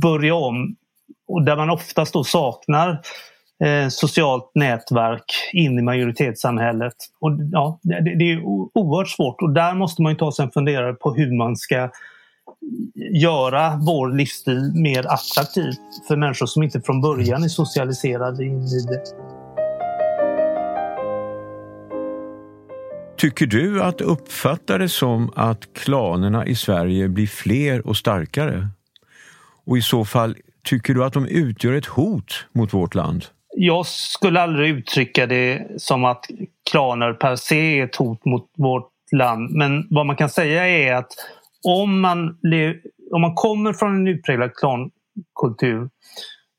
börjar 0.01 0.33
om 0.33 0.75
och 1.27 1.43
där 1.43 1.55
man 1.55 1.69
oftast 1.69 2.13
då 2.13 2.23
saknar 2.23 3.01
eh, 3.63 3.87
socialt 3.89 4.51
nätverk 4.55 5.51
in 5.53 5.79
i 5.79 5.81
majoritetssamhället. 5.81 6.95
Och, 7.19 7.31
ja, 7.51 7.79
det, 7.81 8.15
det 8.19 8.31
är 8.31 8.43
oerhört 8.43 9.09
svårt 9.09 9.41
och 9.41 9.53
där 9.53 9.73
måste 9.73 10.01
man 10.01 10.15
ta 10.15 10.31
sig 10.31 10.45
en 10.45 10.51
funderare 10.51 10.93
på 10.93 11.13
hur 11.13 11.37
man 11.37 11.55
ska 11.55 11.89
göra 13.21 13.79
vår 13.81 14.11
livsstil 14.11 14.71
mer 14.75 15.05
attraktiv 15.07 15.73
för 16.07 16.15
människor 16.15 16.45
som 16.45 16.63
inte 16.63 16.81
från 16.81 17.01
början 17.01 17.43
är 17.43 17.47
socialiserade 17.47 18.45
in 18.45 18.61
i 18.61 18.85
det. 18.87 19.03
Tycker 23.17 23.45
du 23.45 23.83
att 23.83 24.01
uppfatta 24.01 24.77
det 24.77 24.89
som 24.89 25.31
att 25.35 25.73
klanerna 25.73 26.45
i 26.45 26.55
Sverige 26.55 27.09
blir 27.09 27.27
fler 27.27 27.87
och 27.87 27.97
starkare? 27.97 28.67
Och 29.65 29.77
i 29.77 29.81
så 29.81 30.05
fall, 30.05 30.35
tycker 30.63 30.93
du 30.93 31.03
att 31.03 31.13
de 31.13 31.25
utgör 31.25 31.73
ett 31.73 31.85
hot 31.85 32.45
mot 32.53 32.73
vårt 32.73 32.95
land? 32.95 33.25
Jag 33.55 33.85
skulle 33.85 34.41
aldrig 34.41 34.69
uttrycka 34.69 35.25
det 35.25 35.67
som 35.77 36.05
att 36.05 36.25
klaner 36.71 37.13
per 37.13 37.35
se 37.35 37.79
är 37.79 37.85
ett 37.85 37.95
hot 37.95 38.25
mot 38.25 38.45
vårt 38.57 38.91
land. 39.11 39.51
Men 39.51 39.87
vad 39.89 40.05
man 40.05 40.15
kan 40.15 40.29
säga 40.29 40.67
är 40.67 40.93
att 40.93 41.11
om 41.67 42.01
man, 42.01 42.37
om 43.11 43.21
man 43.21 43.35
kommer 43.35 43.73
från 43.73 43.95
en 43.95 44.07
utpräglad 44.07 44.51
klankultur 44.53 45.89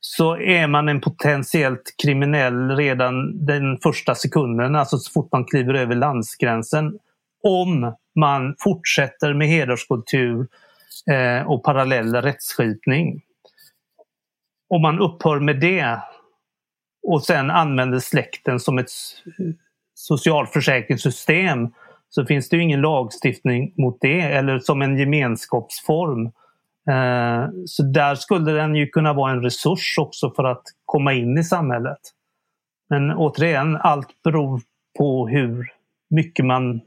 så 0.00 0.36
är 0.36 0.66
man 0.66 0.88
en 0.88 1.00
potentiellt 1.00 1.94
kriminell 2.02 2.76
redan 2.76 3.46
den 3.46 3.78
första 3.82 4.14
sekunden, 4.14 4.76
alltså 4.76 4.98
så 4.98 5.12
fort 5.12 5.32
man 5.32 5.44
kliver 5.44 5.74
över 5.74 5.94
landsgränsen. 5.94 6.98
Om 7.42 7.94
man 8.20 8.54
fortsätter 8.58 9.34
med 9.34 9.48
hederskultur 9.48 10.48
eh, 11.10 11.50
och 11.50 11.64
parallell 11.64 12.14
rättsskipning. 12.14 13.22
Om 14.68 14.82
man 14.82 14.98
upphör 14.98 15.40
med 15.40 15.60
det 15.60 16.00
och 17.02 17.24
sen 17.24 17.50
använder 17.50 17.98
släkten 17.98 18.60
som 18.60 18.78
ett 18.78 18.90
socialförsäkringssystem 19.94 21.68
så 22.11 22.27
finns 22.27 22.49
det 22.49 22.59
ingen 22.59 22.81
lagstiftning 22.81 23.75
mot 23.77 23.99
det 24.01 24.20
eller 24.20 24.59
som 24.59 24.83
en 24.83 24.99
gemenskapsform. 24.99 26.27
Eh, 26.90 27.49
så 27.66 27.83
där 27.83 28.14
skulle 28.14 28.53
den 28.53 28.75
ju 28.75 28.87
kunna 28.87 29.12
vara 29.12 29.33
en 29.33 29.42
resurs 29.42 29.99
också 29.99 30.33
för 30.37 30.44
att 30.44 30.62
komma 30.85 31.12
in 31.12 31.38
i 31.38 31.44
samhället. 31.44 31.99
Men 32.90 33.11
återigen, 33.11 33.77
allt 33.77 34.23
beror 34.25 34.61
på 34.99 35.29
hur 35.29 35.66
mycket 36.11 36.44
man 36.44 36.81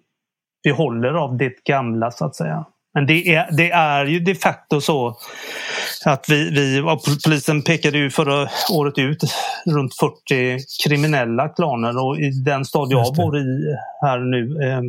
behåller 0.64 1.14
av 1.14 1.38
det 1.38 1.64
gamla 1.64 2.12
så 2.12 2.26
att 2.26 2.36
säga. 2.36 2.66
Men 2.94 3.06
det 3.06 3.36
är, 3.36 3.52
det 3.58 3.72
är 3.72 4.06
ju 4.06 4.20
de 4.20 4.36
facto 4.36 4.82
så 4.82 5.18
att 6.06 6.30
vi, 6.30 6.50
vi 6.50 6.84
polisen 7.26 7.62
pekade 7.62 7.98
ju 7.98 8.10
förra 8.10 8.50
året 8.72 8.98
ut 8.98 9.24
runt 9.66 9.96
40 10.00 10.60
kriminella 10.84 11.50
klaner 11.50 12.06
och 12.06 12.20
i 12.20 12.30
den 12.30 12.66
stad 12.66 12.92
jag 12.92 13.16
bor 13.16 13.38
i 13.38 13.76
här 14.02 14.20
nu 14.20 14.68
eh, 14.68 14.82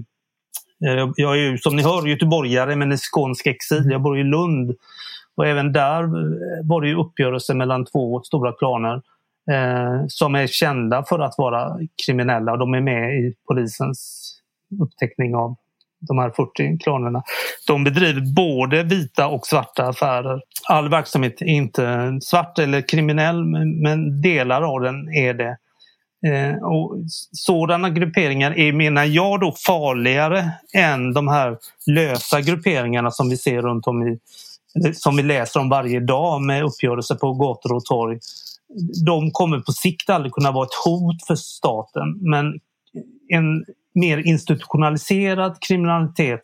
Eh, 0.87 1.11
jag 1.17 1.33
är 1.33 1.41
ju 1.41 1.59
som 1.59 1.77
ni 1.77 1.83
hör 1.83 2.07
göteborgare 2.07 2.77
men 2.77 2.93
i 2.93 2.97
skånsk 2.97 3.47
exil. 3.47 3.91
Jag 3.91 4.03
bor 4.03 4.19
i 4.19 4.25
Lund 4.25 4.77
och 5.37 5.47
även 5.47 5.73
där 5.73 6.03
eh, 6.03 6.69
var 6.69 6.81
det 6.81 6.89
ju 6.89 6.97
uppgörelser 6.97 7.55
mellan 7.55 7.85
två 7.85 8.23
stora 8.23 8.53
klaner 8.53 9.03
eh, 9.51 10.05
som 10.09 10.35
är 10.35 10.47
kända 10.47 11.05
för 11.09 11.19
att 11.19 11.35
vara 11.39 11.79
kriminella 12.07 12.53
och 12.53 12.59
de 12.59 12.75
är 12.75 12.81
med 12.81 13.15
i 13.15 13.35
polisens 13.49 14.31
upptäckning 14.83 15.35
av 15.35 15.57
de 16.01 16.19
här 16.19 16.31
40 16.31 16.79
klanerna. 16.79 17.23
De 17.67 17.85
bedriver 17.85 18.35
både 18.35 18.83
vita 18.83 19.27
och 19.27 19.47
svarta 19.47 19.87
affärer. 19.87 20.41
All 20.69 20.89
verksamhet 20.89 21.43
är 21.43 21.47
inte 21.47 22.19
svart 22.21 22.59
eller 22.59 22.89
kriminell 22.89 23.45
men 23.83 24.21
delar 24.21 24.63
av 24.63 24.81
den 24.81 25.15
är 25.15 25.35
det. 25.35 25.57
Eh, 26.27 26.65
och 26.65 26.97
sådana 27.33 27.91
grupperingar 27.91 28.59
är, 28.59 28.73
menar 28.73 29.05
jag, 29.05 29.41
då 29.41 29.55
farligare 29.67 30.51
än 30.75 31.13
de 31.13 31.29
här 31.29 31.59
lösa 31.87 32.41
grupperingarna 32.41 33.11
som 33.11 33.29
vi 33.29 33.37
ser 33.37 33.63
runt 33.63 33.87
om 33.87 34.03
i 34.09 34.19
som 34.95 35.17
vi 35.17 35.23
läser 35.23 35.61
om 35.61 35.69
varje 35.69 36.01
dag 36.01 36.43
med 36.43 36.65
uppgörelser 36.65 37.15
på 37.15 37.33
gator 37.33 37.73
och 37.73 37.85
torg. 37.85 38.19
De 39.07 39.31
kommer 39.31 39.59
på 39.59 39.73
sikt 39.73 40.11
aldrig 40.11 40.33
kunna 40.33 40.53
vara 40.53 40.65
ett 40.65 40.85
hot 40.85 41.27
för 41.27 41.35
staten 41.35 42.19
men 42.21 42.47
en 43.29 43.65
mer 43.95 44.19
institutionaliserad 44.19 45.57
kriminalitet 45.61 46.41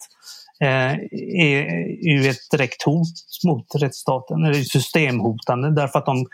eh, 0.61 0.93
är 1.41 1.67
ju 2.09 2.31
ett 2.31 2.51
direkt 2.51 2.83
hot 2.83 3.09
mot 3.47 3.67
rättsstaten, 3.75 4.45
eller 4.45 4.55
systemhotande 4.55 5.75
därför 5.75 5.99
att 5.99 6.07
de 6.07 6.27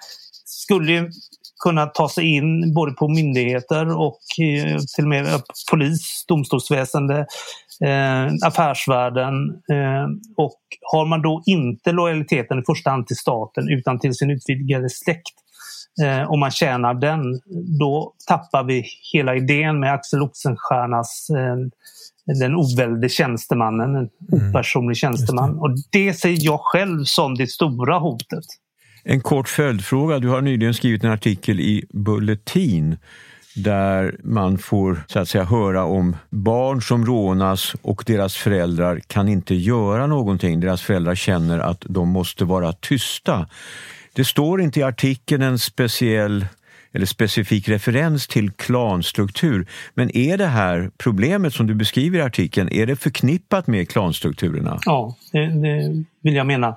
skulle 0.45 1.11
kunna 1.65 1.87
ta 1.87 2.09
sig 2.09 2.37
in 2.37 2.75
både 2.75 2.93
på 2.93 3.09
myndigheter 3.09 3.99
och 3.99 4.21
eh, 4.41 4.79
till 4.97 5.05
och 5.05 5.09
med 5.09 5.27
polis, 5.71 6.25
domstolsväsende, 6.29 7.27
eh, 7.85 8.47
affärsvärlden. 8.47 9.51
Eh, 9.51 10.07
och 10.37 10.61
har 10.93 11.07
man 11.07 11.23
då 11.23 11.43
inte 11.47 11.93
lojaliteten 11.93 12.59
i 12.59 12.63
första 12.67 12.91
hand 12.91 13.07
till 13.07 13.17
staten 13.17 13.69
utan 13.69 13.99
till 13.99 14.15
sin 14.15 14.31
utvidgade 14.31 14.91
släkt 14.91 15.35
eh, 16.03 16.31
om 16.31 16.41
man 16.41 16.51
tjänar 16.51 16.95
den, 16.95 17.41
då 17.79 18.13
tappar 18.27 18.65
vi 18.65 18.85
hela 19.13 19.37
idén 19.37 19.81
med 19.81 19.93
Axel 19.93 20.23
Oxenstiernas 20.23 21.31
eh, 21.31 21.57
den 22.41 22.55
ovälde 22.55 23.09
tjänstemannen, 23.09 23.97
en 23.97 24.09
mm. 24.33 24.51
opersonlig 24.51 24.97
tjänsteman. 24.97 25.59
Och 25.59 25.71
det 25.93 26.15
ser 26.15 26.35
jag 26.39 26.61
själv 26.61 27.05
som 27.05 27.35
det 27.35 27.47
stora 27.47 27.99
hotet. 27.99 28.45
En 29.09 29.21
kort 29.21 29.49
följdfråga. 29.49 30.19
Du 30.19 30.29
har 30.29 30.41
nyligen 30.41 30.75
skrivit 30.75 31.05
en 31.05 31.11
artikel 31.11 31.61
i 31.61 31.85
Bulletin 31.91 32.97
där 33.55 34.17
man 34.23 34.59
får 34.59 35.05
så 35.09 35.19
att 35.19 35.29
säga 35.29 35.45
höra 35.45 35.85
om 35.85 36.17
barn 36.31 36.83
som 36.83 37.07
rånas 37.07 37.75
och 37.83 38.03
deras 38.07 38.37
föräldrar 38.37 39.01
kan 39.07 39.29
inte 39.29 39.55
göra 39.55 40.07
någonting. 40.07 40.61
Deras 40.61 40.83
föräldrar 40.83 41.15
känner 41.15 41.59
att 41.59 41.85
de 41.89 42.09
måste 42.09 42.45
vara 42.45 42.73
tysta. 42.73 43.49
Det 44.13 44.25
står 44.25 44.61
inte 44.61 44.81
i 44.81 44.83
artikeln 44.83 45.43
en 45.43 45.59
speciell 45.59 46.47
eller 46.93 47.07
specifik 47.07 47.69
referens 47.69 48.27
till 48.27 48.51
klanstruktur. 48.51 49.67
Men 49.95 50.17
är 50.17 50.37
det 50.39 50.47
här 50.47 50.91
problemet 50.99 51.55
som 51.55 51.67
du 51.67 51.75
beskriver 51.75 52.19
i 52.19 52.23
artikeln, 52.23 52.69
är 52.73 52.87
det 52.87 52.97
förknippat 52.97 53.67
med 53.67 53.89
klanstrukturerna? 53.89 54.79
Ja, 54.85 55.17
det, 55.33 55.47
det 55.47 56.05
vill 56.23 56.35
jag 56.35 56.47
mena. 56.47 56.77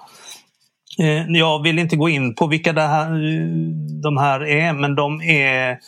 Eh, 0.98 1.26
jag 1.28 1.64
vill 1.64 1.80
inte 1.80 1.96
gå 1.96 2.10
in 2.10 2.36
på 2.36 2.48
vilka 2.48 2.74
det 2.74 2.82
här, 2.82 3.10
de 4.02 4.18
här 4.18 4.44
är, 4.46 4.74
men 4.74 4.96
de 4.96 5.22
är 5.22 5.80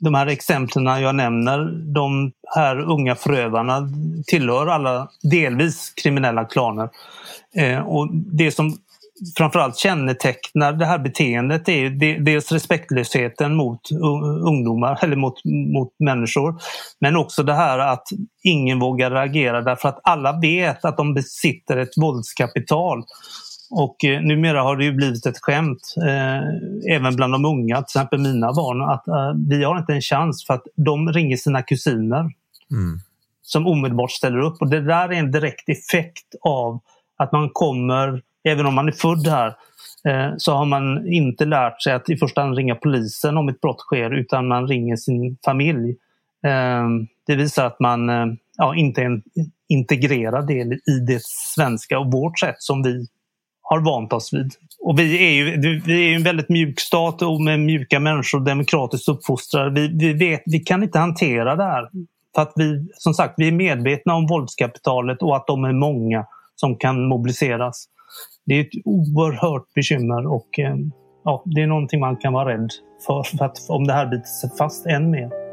de 0.00 0.14
här 0.14 0.26
exemplen 0.26 1.02
jag 1.02 1.14
nämner, 1.14 1.58
de 1.94 2.32
här 2.56 2.80
unga 2.80 3.14
förövarna 3.14 3.88
tillhör 4.26 4.66
alla 4.66 5.08
delvis 5.22 5.92
kriminella 6.02 6.44
klaner. 6.44 6.88
Eh, 7.54 7.78
och 7.78 8.08
det 8.12 8.50
som 8.50 8.76
framförallt 9.36 9.76
kännetecknar 9.76 10.72
det 10.72 10.86
här 10.86 10.98
beteendet 10.98 11.68
är 11.68 11.90
dels 12.24 12.52
respektlösheten 12.52 13.54
mot 13.54 13.80
ungdomar 14.46 14.98
eller 15.02 15.16
mot, 15.16 15.44
mot 15.44 15.94
människor. 15.98 16.54
Men 17.00 17.16
också 17.16 17.42
det 17.42 17.54
här 17.54 17.78
att 17.78 18.08
ingen 18.42 18.78
vågar 18.78 19.10
reagera 19.10 19.62
därför 19.62 19.88
att 19.88 20.00
alla 20.02 20.40
vet 20.40 20.84
att 20.84 20.96
de 20.96 21.14
besitter 21.14 21.76
ett 21.76 21.98
våldskapital. 22.00 23.02
Och 23.70 24.04
eh, 24.04 24.20
numera 24.20 24.62
har 24.62 24.76
det 24.76 24.84
ju 24.84 24.92
blivit 24.92 25.26
ett 25.26 25.38
skämt, 25.38 25.94
eh, 26.06 26.94
även 26.94 27.16
bland 27.16 27.32
de 27.32 27.44
unga, 27.44 27.76
till 27.76 27.82
exempel 27.82 28.18
mina 28.18 28.52
barn, 28.52 28.82
att 28.82 29.08
eh, 29.08 29.32
vi 29.48 29.64
har 29.64 29.78
inte 29.78 29.92
en 29.92 30.00
chans 30.00 30.46
för 30.46 30.54
att 30.54 30.64
de 30.76 31.12
ringer 31.12 31.36
sina 31.36 31.62
kusiner 31.62 32.20
mm. 32.20 32.98
som 33.42 33.66
omedelbart 33.66 34.10
ställer 34.10 34.38
upp. 34.38 34.56
Och 34.60 34.70
det 34.70 34.80
där 34.80 35.08
är 35.08 35.12
en 35.12 35.30
direkt 35.30 35.68
effekt 35.68 36.34
av 36.42 36.80
att 37.16 37.32
man 37.32 37.50
kommer 37.52 38.22
även 38.44 38.66
om 38.66 38.74
man 38.74 38.88
är 38.88 38.92
född 38.92 39.26
här, 39.26 39.48
eh, 40.04 40.34
så 40.36 40.52
har 40.52 40.64
man 40.64 41.12
inte 41.12 41.44
lärt 41.44 41.82
sig 41.82 41.92
att 41.92 42.10
i 42.10 42.16
första 42.16 42.40
hand 42.40 42.56
ringa 42.56 42.74
polisen 42.74 43.36
om 43.36 43.48
ett 43.48 43.60
brott 43.60 43.80
sker 43.80 44.10
utan 44.10 44.48
man 44.48 44.68
ringer 44.68 44.96
sin 44.96 45.36
familj. 45.44 45.90
Eh, 46.46 46.88
det 47.26 47.34
visar 47.36 47.66
att 47.66 47.80
man 47.80 48.08
eh, 48.08 48.26
ja, 48.56 48.74
inte 48.74 49.00
är 49.00 49.06
en 49.06 49.22
integrerad 49.68 50.46
del 50.46 50.72
i 50.72 51.00
det 51.06 51.20
svenska 51.22 51.98
och 51.98 52.12
vårt 52.12 52.38
sätt 52.38 52.56
som 52.58 52.82
vi 52.82 53.06
har 53.70 53.80
vant 53.80 54.12
oss 54.12 54.32
vid. 54.32 54.52
Och 54.80 54.98
vi 54.98 55.26
är 55.26 55.30
ju 55.30 55.80
vi 55.86 56.12
är 56.12 56.16
en 56.16 56.22
väldigt 56.22 56.48
mjuk 56.48 56.80
stat 56.80 57.22
och 57.22 57.40
med 57.40 57.60
mjuka 57.60 58.00
människor, 58.00 58.40
demokratiskt 58.40 59.08
uppfostrade. 59.08 59.70
Vi, 59.70 59.88
vi, 59.98 60.12
vet, 60.12 60.42
vi 60.46 60.60
kan 60.60 60.82
inte 60.82 60.98
hantera 60.98 61.56
det 61.56 61.64
här. 61.64 61.88
För 62.34 62.42
att 62.42 62.52
vi, 62.56 62.88
som 62.92 63.14
sagt, 63.14 63.34
vi 63.36 63.48
är 63.48 63.52
medvetna 63.52 64.14
om 64.14 64.26
våldskapitalet 64.26 65.22
och 65.22 65.36
att 65.36 65.46
de 65.46 65.64
är 65.64 65.72
många 65.72 66.26
som 66.56 66.76
kan 66.76 67.08
mobiliseras 67.08 67.86
det 68.50 68.54
är 68.54 68.60
ett 68.60 68.82
oerhört 68.84 69.74
bekymmer 69.74 70.26
och 70.26 70.58
eh, 70.58 70.76
ja, 71.24 71.42
det 71.44 71.62
är 71.62 71.66
någonting 71.66 72.00
man 72.00 72.16
kan 72.16 72.32
vara 72.32 72.52
rädd 72.52 72.70
för, 73.06 73.22
för 73.22 73.44
att 73.44 73.58
om 73.68 73.86
det 73.86 73.92
här 73.92 74.06
biter 74.06 74.24
sig 74.24 74.50
fast 74.58 74.86
än 74.86 75.10
mer. 75.10 75.49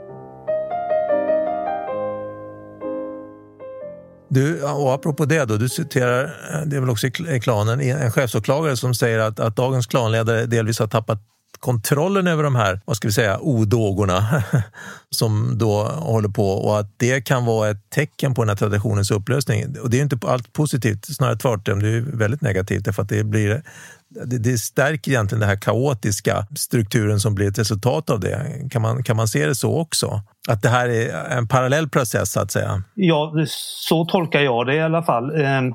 Du, 4.29 4.63
och 4.63 4.93
apropå 4.93 5.25
det 5.25 5.45
då, 5.45 5.57
du 5.57 5.69
citerar, 5.69 6.23
eh, 6.23 6.61
det 6.65 6.75
är 6.75 6.79
väl 6.79 6.89
också 6.89 7.07
i 7.07 7.39
klanen, 7.41 7.81
en 7.81 8.11
chefsåklagare 8.11 8.77
som 8.77 8.93
säger 8.93 9.19
att, 9.19 9.39
att 9.39 9.55
dagens 9.55 9.87
klanledare 9.87 10.45
delvis 10.45 10.79
har 10.79 10.87
tappat 10.87 11.19
kontrollen 11.59 12.27
över 12.27 12.43
de 12.43 12.55
här, 12.55 12.81
vad 12.85 12.97
ska 12.97 13.07
vi 13.07 13.11
säga, 13.11 13.39
odågorna 13.39 14.43
som 15.09 15.57
då 15.57 15.83
håller 15.83 16.29
på 16.29 16.49
och 16.49 16.79
att 16.79 16.93
det 16.97 17.21
kan 17.21 17.45
vara 17.45 17.69
ett 17.69 17.89
tecken 17.89 18.33
på 18.33 18.41
den 18.41 18.49
här 18.49 18.55
traditionens 18.55 19.11
upplösning. 19.11 19.79
Och 19.83 19.89
det 19.89 19.97
är 19.97 20.01
inte 20.01 20.19
allt 20.27 20.53
positivt, 20.53 21.05
snarare 21.05 21.35
tvärtom. 21.35 21.79
Det 21.79 21.89
är 21.89 22.01
väldigt 22.01 22.41
negativt 22.41 22.85
därför 22.85 23.01
att 23.01 23.09
det 23.09 23.23
blir 23.23 23.61
det, 24.09 24.57
stärker 24.57 25.11
egentligen 25.11 25.39
den 25.39 25.49
här 25.49 25.55
kaotiska 25.55 26.47
strukturen 26.55 27.19
som 27.19 27.35
blir 27.35 27.47
ett 27.47 27.59
resultat 27.59 28.09
av 28.09 28.19
det. 28.19 28.69
Kan 28.71 28.81
man, 28.81 29.03
kan 29.03 29.15
man 29.17 29.27
se 29.27 29.45
det 29.45 29.55
så 29.55 29.77
också? 29.77 30.21
Att 30.47 30.61
det 30.61 30.69
här 30.69 30.89
är 30.89 31.37
en 31.37 31.47
parallell 31.47 31.89
process 31.89 32.31
så 32.31 32.39
att 32.39 32.51
säga? 32.51 32.83
Ja, 32.93 33.33
så 33.47 34.05
tolkar 34.05 34.39
jag 34.39 34.65
det 34.65 34.75
i 34.75 34.81
alla 34.81 35.03
fall. 35.03 35.41
Ehm, 35.41 35.73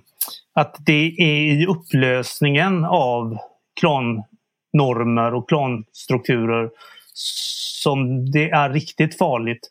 att 0.55 0.77
det 0.79 1.15
är 1.19 1.63
i 1.63 1.67
upplösningen 1.67 2.85
av 2.85 3.39
klan 3.81 4.23
normer 4.73 5.35
och 5.35 5.49
klanstrukturer 5.49 6.71
som 7.83 8.31
det 8.31 8.51
är 8.51 8.71
riktigt 8.71 9.19
farligt 9.19 9.71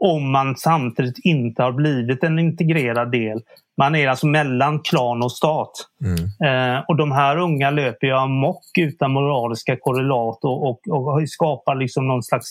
om 0.00 0.32
man 0.32 0.56
samtidigt 0.56 1.18
inte 1.18 1.62
har 1.62 1.72
blivit 1.72 2.24
en 2.24 2.38
integrerad 2.38 3.12
del. 3.12 3.40
Man 3.78 3.94
är 3.94 4.08
alltså 4.08 4.26
mellan 4.26 4.80
klan 4.80 5.22
och 5.22 5.32
stat. 5.32 5.72
Mm. 6.04 6.76
Eh, 6.76 6.84
och 6.88 6.96
de 6.96 7.12
här 7.12 7.36
unga 7.36 7.70
löper 7.70 8.06
ju 8.06 8.12
amok 8.12 8.78
utan 8.78 9.12
moraliska 9.12 9.76
korrelat 9.80 10.44
och, 10.44 10.70
och, 10.70 10.88
och 10.88 11.28
skapar 11.28 11.74
liksom 11.74 12.08
någon 12.08 12.22
slags 12.22 12.48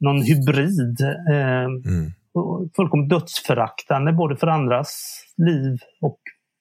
någon 0.00 0.22
hybrid. 0.22 1.00
Eh, 1.30 1.64
mm. 1.64 2.12
Fullkomligt 2.76 3.10
dödsföraktande 3.10 4.12
både 4.12 4.36
för 4.36 4.46
andras 4.46 5.20
liv 5.36 5.78
och 6.00 6.18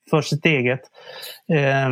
för 0.10 0.22
sitt 0.22 0.46
eget 0.46 0.82
eh, 1.54 1.90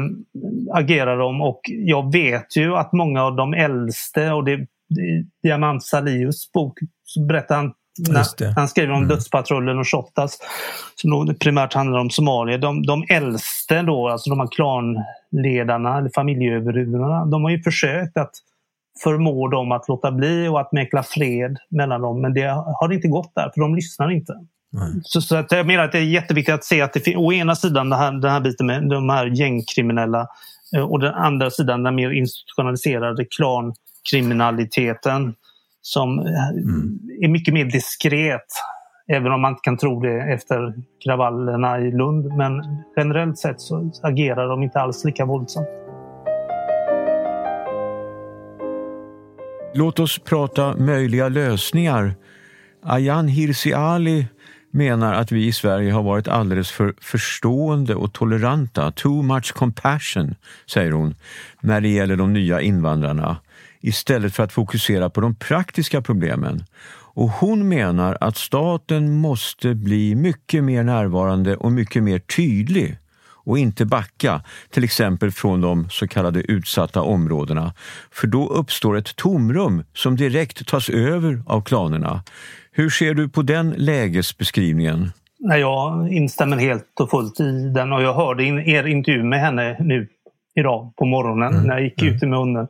agerar 0.73 1.17
de 1.17 1.41
och 1.41 1.61
jag 1.65 2.11
vet 2.11 2.57
ju 2.57 2.75
att 2.75 2.93
många 2.93 3.23
av 3.23 3.35
de 3.35 3.53
äldste 3.53 4.31
och 4.31 4.43
det, 4.43 4.57
det 4.89 5.25
Diamant 5.43 5.83
Salius 5.83 6.51
bok 6.51 6.79
så 7.03 7.25
berättar 7.25 7.55
han 7.55 7.73
när, 7.99 8.55
han 8.55 8.67
skriver 8.67 8.91
om 8.91 8.97
mm. 8.97 9.09
Dödspatrullen 9.09 9.79
och 9.79 9.87
Shottaz 9.87 10.39
som 10.95 11.35
primärt 11.39 11.73
handlar 11.73 11.99
om 11.99 12.09
Somalia. 12.09 12.57
De, 12.57 12.85
de 12.85 13.03
äldste 13.09 13.81
då, 13.81 14.09
alltså 14.09 14.29
de 14.29 14.39
här 14.39 14.47
klanledarna 14.47 15.97
eller 15.97 16.09
familjeöverhuvudena, 16.15 17.25
de 17.25 17.43
har 17.43 17.51
ju 17.51 17.61
försökt 17.61 18.17
att 18.17 18.31
förmå 19.03 19.47
dem 19.47 19.71
att 19.71 19.87
låta 19.87 20.11
bli 20.11 20.47
och 20.47 20.61
att 20.61 20.71
mäkla 20.71 21.03
fred 21.03 21.57
mellan 21.69 22.01
dem 22.01 22.21
men 22.21 22.33
det 22.33 22.47
har 22.79 22.93
inte 22.93 23.07
gått 23.07 23.31
där 23.35 23.51
för 23.53 23.61
de 23.61 23.75
lyssnar 23.75 24.11
inte. 24.11 24.33
Så, 25.03 25.21
så 25.21 25.35
att 25.35 25.51
jag 25.51 25.67
menar 25.67 25.83
att 25.83 25.91
det 25.91 25.97
är 25.97 26.03
jätteviktigt 26.03 26.55
att 26.55 26.63
se 26.63 26.81
att 26.81 26.93
det 26.93 26.99
finns 26.99 27.17
å 27.17 27.33
ena 27.33 27.55
sidan 27.55 27.89
den 27.89 27.99
här, 27.99 28.11
den 28.11 28.31
här 28.31 28.39
biten 28.39 28.65
med 28.65 28.89
de 28.89 29.09
här 29.09 29.25
gängkriminella 29.25 30.27
eh, 30.75 30.81
och 30.81 30.99
den 30.99 31.13
andra 31.13 31.51
sidan 31.51 31.83
den 31.83 31.95
mer 31.95 32.11
institutionaliserade 32.11 33.25
klankriminaliteten 33.25 35.35
som 35.81 36.19
eh, 36.19 36.49
mm. 36.49 36.99
är 37.21 37.27
mycket 37.27 37.53
mer 37.53 37.65
diskret. 37.65 38.47
Även 39.07 39.31
om 39.31 39.41
man 39.41 39.51
inte 39.51 39.61
kan 39.63 39.77
tro 39.77 40.01
det 40.01 40.33
efter 40.33 40.73
kravallerna 41.03 41.79
i 41.79 41.91
Lund. 41.91 42.37
Men 42.37 42.61
generellt 42.97 43.37
sett 43.37 43.61
så 43.61 43.91
agerar 44.03 44.47
de 44.47 44.63
inte 44.63 44.79
alls 44.79 45.05
lika 45.05 45.25
våldsamt. 45.25 45.67
Låt 49.75 49.99
oss 49.99 50.19
prata 50.19 50.75
möjliga 50.77 51.29
lösningar. 51.29 52.15
Ayan 52.83 53.27
Hirsi 53.27 53.73
Ali 53.73 54.27
menar 54.73 55.13
att 55.13 55.31
vi 55.31 55.47
i 55.47 55.51
Sverige 55.51 55.91
har 55.91 56.03
varit 56.03 56.27
alldeles 56.27 56.71
för 56.71 56.93
förstående 57.01 57.95
och 57.95 58.13
toleranta, 58.13 58.91
too 58.91 59.21
much 59.21 59.53
compassion, 59.53 60.35
säger 60.65 60.91
hon, 60.91 61.15
när 61.61 61.81
det 61.81 61.87
gäller 61.87 62.15
de 62.15 62.33
nya 62.33 62.61
invandrarna, 62.61 63.37
istället 63.81 64.35
för 64.35 64.43
att 64.43 64.53
fokusera 64.53 65.09
på 65.09 65.21
de 65.21 65.35
praktiska 65.35 66.01
problemen. 66.01 66.63
Och 67.15 67.29
hon 67.29 67.67
menar 67.69 68.17
att 68.21 68.37
staten 68.37 69.13
måste 69.13 69.75
bli 69.75 70.15
mycket 70.15 70.63
mer 70.63 70.83
närvarande 70.83 71.55
och 71.55 71.71
mycket 71.71 72.03
mer 72.03 72.19
tydlig 72.19 72.97
och 73.45 73.57
inte 73.57 73.85
backa, 73.85 74.41
till 74.69 74.83
exempel 74.83 75.31
från 75.31 75.61
de 75.61 75.89
så 75.89 76.07
kallade 76.07 76.41
utsatta 76.41 77.01
områdena. 77.01 77.73
För 78.11 78.27
då 78.27 78.47
uppstår 78.47 78.97
ett 78.97 79.15
tomrum 79.15 79.83
som 79.93 80.15
direkt 80.15 80.67
tas 80.67 80.89
över 80.89 81.43
av 81.45 81.61
klanerna. 81.61 82.23
Hur 82.75 82.89
ser 82.89 83.13
du 83.13 83.29
på 83.29 83.41
den 83.41 83.69
lägesbeskrivningen? 83.69 85.11
Jag 85.37 86.13
instämmer 86.13 86.57
helt 86.57 86.99
och 86.99 87.09
fullt 87.09 87.39
i 87.39 87.69
den 87.75 87.93
och 87.93 88.01
jag 88.01 88.13
hörde 88.13 88.43
er 88.43 88.87
intervju 88.87 89.23
med 89.23 89.39
henne 89.39 89.77
nu 89.79 90.07
idag 90.55 90.93
på 90.95 91.05
morgonen 91.05 91.53
mm. 91.53 91.67
när 91.67 91.73
jag 91.73 91.83
gick 91.83 92.01
mm. 92.01 92.15
ute 92.15 92.27
med 92.27 92.39
hunden. 92.39 92.67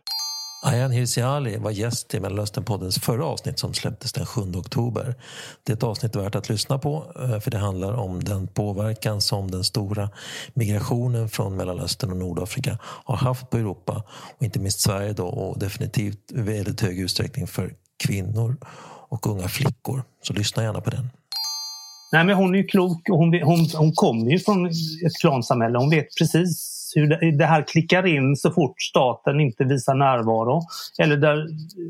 Ayan 0.66 0.92
Hirsi 0.92 1.22
Ali 1.22 1.58
var 1.58 1.72
gäst 1.72 2.13
i 2.13 2.20
Mellanösternpoddens 2.20 3.00
förra 3.00 3.26
avsnitt 3.26 3.60
som 3.60 3.74
släpptes 3.74 4.13
den 4.13 4.26
7 4.26 4.42
oktober. 4.42 5.16
Det 5.63 5.72
är 5.72 5.76
ett 5.76 5.84
avsnitt 5.84 6.16
värt 6.16 6.36
att 6.36 6.50
lyssna 6.50 6.78
på 6.78 7.12
eh, 7.20 7.39
för 7.39 7.52
det 7.52 7.58
handlar 7.58 7.94
om 7.94 8.24
den 8.24 8.48
påverkan 8.48 9.22
som 9.22 9.52
den 9.52 9.63
stora 9.63 10.10
migrationen 10.54 11.30
från 11.30 11.56
Mellanöstern 11.56 12.12
och 12.12 12.18
Nordafrika 12.18 12.78
har 12.82 13.16
haft 13.16 13.50
på 13.50 13.58
Europa 13.58 14.04
och 14.38 14.44
inte 14.44 14.60
minst 14.60 14.80
Sverige 14.80 15.13
då 15.13 15.28
och 15.28 15.60
definitivt 15.60 16.32
i 16.32 16.42
väldigt 16.42 16.82
hög 16.82 17.00
utsträckning 17.00 17.48
för 17.48 17.74
kvinnor 18.06 18.58
och 19.13 19.28
unga 19.28 19.47
flickor. 19.47 20.04
Så 20.21 20.34
lyssna 20.34 20.63
gärna 20.63 20.82
på 20.82 20.89
den. 20.89 21.10
Nej, 22.12 22.23
men 22.23 22.36
hon 22.36 22.56
är 22.56 22.60
ju 22.60 22.63
klok 22.63 23.10
och 23.10 23.17
hon, 23.17 23.41
hon, 23.41 23.67
hon 23.76 23.91
kommer 23.91 24.32
ju 24.32 24.39
från 24.39 24.65
ett 24.65 25.19
klansamhälle. 25.21 25.78
Hon 25.78 25.89
vet 25.89 26.08
precis 26.17 26.91
hur 26.95 27.32
det 27.38 27.45
här 27.45 27.62
klickar 27.67 28.06
in 28.06 28.36
så 28.36 28.52
fort 28.52 28.82
staten 28.82 29.39
inte 29.39 29.63
visar 29.63 29.95
närvaro. 29.95 30.62
Eller 30.99 31.17
där 31.17 31.38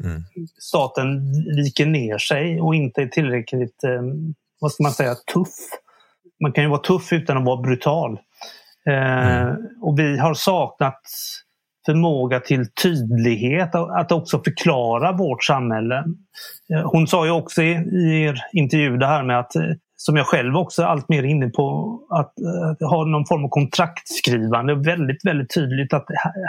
mm. 0.04 0.24
staten 0.60 1.34
viker 1.56 1.86
ner 1.86 2.18
sig 2.18 2.62
och 2.62 2.76
inte 2.76 3.02
är 3.02 3.08
tillräckligt, 3.08 3.84
eh, 3.84 4.02
vad 4.60 4.72
ska 4.72 4.84
man 4.84 4.92
säga, 4.92 5.16
tuff. 5.16 5.56
Man 6.42 6.52
kan 6.52 6.64
ju 6.64 6.70
vara 6.70 6.82
tuff 6.82 7.14
utan 7.14 7.38
att 7.38 7.46
vara 7.46 7.62
brutal. 7.62 8.20
Eh, 8.90 9.38
mm. 9.38 9.56
Och 9.82 10.00
vi 10.00 10.18
har 10.18 10.34
saknat 10.34 11.02
förmåga 11.86 12.40
till 12.40 12.66
tydlighet, 12.84 13.76
att 13.76 14.12
också 14.12 14.44
förklara 14.44 15.12
vårt 15.12 15.44
samhälle. 15.44 16.04
Eh, 16.74 16.92
hon 16.92 17.08
sa 17.08 17.26
ju 17.26 17.32
också 17.32 17.62
i, 17.62 17.72
i 17.72 18.24
er 18.24 18.36
intervju 18.54 18.98
det 18.98 19.08
här 19.08 19.24
med 19.24 19.40
att 19.40 19.56
eh, 19.56 19.62
som 19.96 20.16
jag 20.16 20.26
själv 20.26 20.58
också 20.58 20.82
är 20.82 20.86
allt 20.86 21.10
mer 21.10 21.24
inne 21.24 21.50
på, 21.50 22.00
att, 22.10 22.40
eh, 22.40 22.70
att 22.70 22.90
ha 22.90 23.06
någon 23.06 23.26
form 23.26 23.46
av 23.46 23.50
kontraktskrivande. 23.50 24.76
Väldigt, 24.76 25.26
väldigt 25.26 25.54
tydligt 25.54 25.94
att 25.94 26.06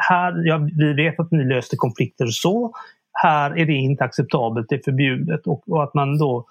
här, 0.08 0.46
ja, 0.46 0.68
vi 0.76 0.92
vet 0.92 1.20
att 1.20 1.30
ni 1.30 1.44
löste 1.44 1.76
konflikter 1.76 2.26
så. 2.26 2.72
Här 3.22 3.58
är 3.58 3.66
det 3.66 3.72
inte 3.72 4.04
acceptabelt, 4.04 4.66
det 4.68 4.74
är 4.74 4.82
förbjudet. 4.84 5.46
Och, 5.46 5.68
och 5.68 5.82
att 5.82 5.94
man 5.94 6.18
då 6.18 6.46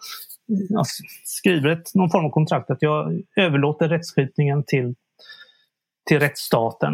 ja, 0.69 0.83
skriver 1.23 1.69
ett, 1.69 1.95
någon 1.95 2.09
form 2.09 2.25
av 2.25 2.29
kontrakt 2.29 2.69
att 2.69 2.81
jag 2.81 3.21
överlåter 3.35 3.89
rättskipningen 3.89 4.63
till, 4.63 4.95
till 6.09 6.19
rättsstaten. 6.19 6.93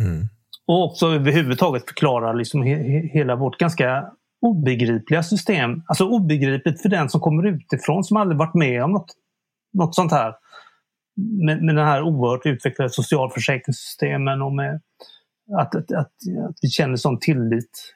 Mm. 0.00 0.28
Och 0.72 0.84
också 0.84 1.06
överhuvudtaget 1.06 1.86
förklara 1.86 2.32
liksom 2.32 2.62
he, 2.62 2.74
hela 3.12 3.36
vårt 3.36 3.58
ganska 3.58 4.04
obegripliga 4.40 5.22
system. 5.22 5.82
Alltså 5.86 6.08
obegripligt 6.08 6.82
för 6.82 6.88
den 6.88 7.08
som 7.08 7.20
kommer 7.20 7.46
utifrån 7.46 8.04
som 8.04 8.16
aldrig 8.16 8.38
varit 8.38 8.54
med 8.54 8.84
om 8.84 8.92
något 8.92 9.10
något 9.72 9.94
sånt 9.94 10.12
här. 10.12 10.34
Med, 11.46 11.62
med 11.62 11.76
den 11.76 11.86
här 11.86 12.02
oerhört 12.02 12.46
utvecklade 12.46 12.90
socialförsäkringssystemen 12.90 14.42
och 14.42 14.52
med 14.52 14.80
att, 15.58 15.74
att, 15.74 15.92
att, 15.92 15.98
att 16.48 16.56
vi 16.62 16.68
känner 16.68 16.96
sån 16.96 17.18
tillit, 17.18 17.94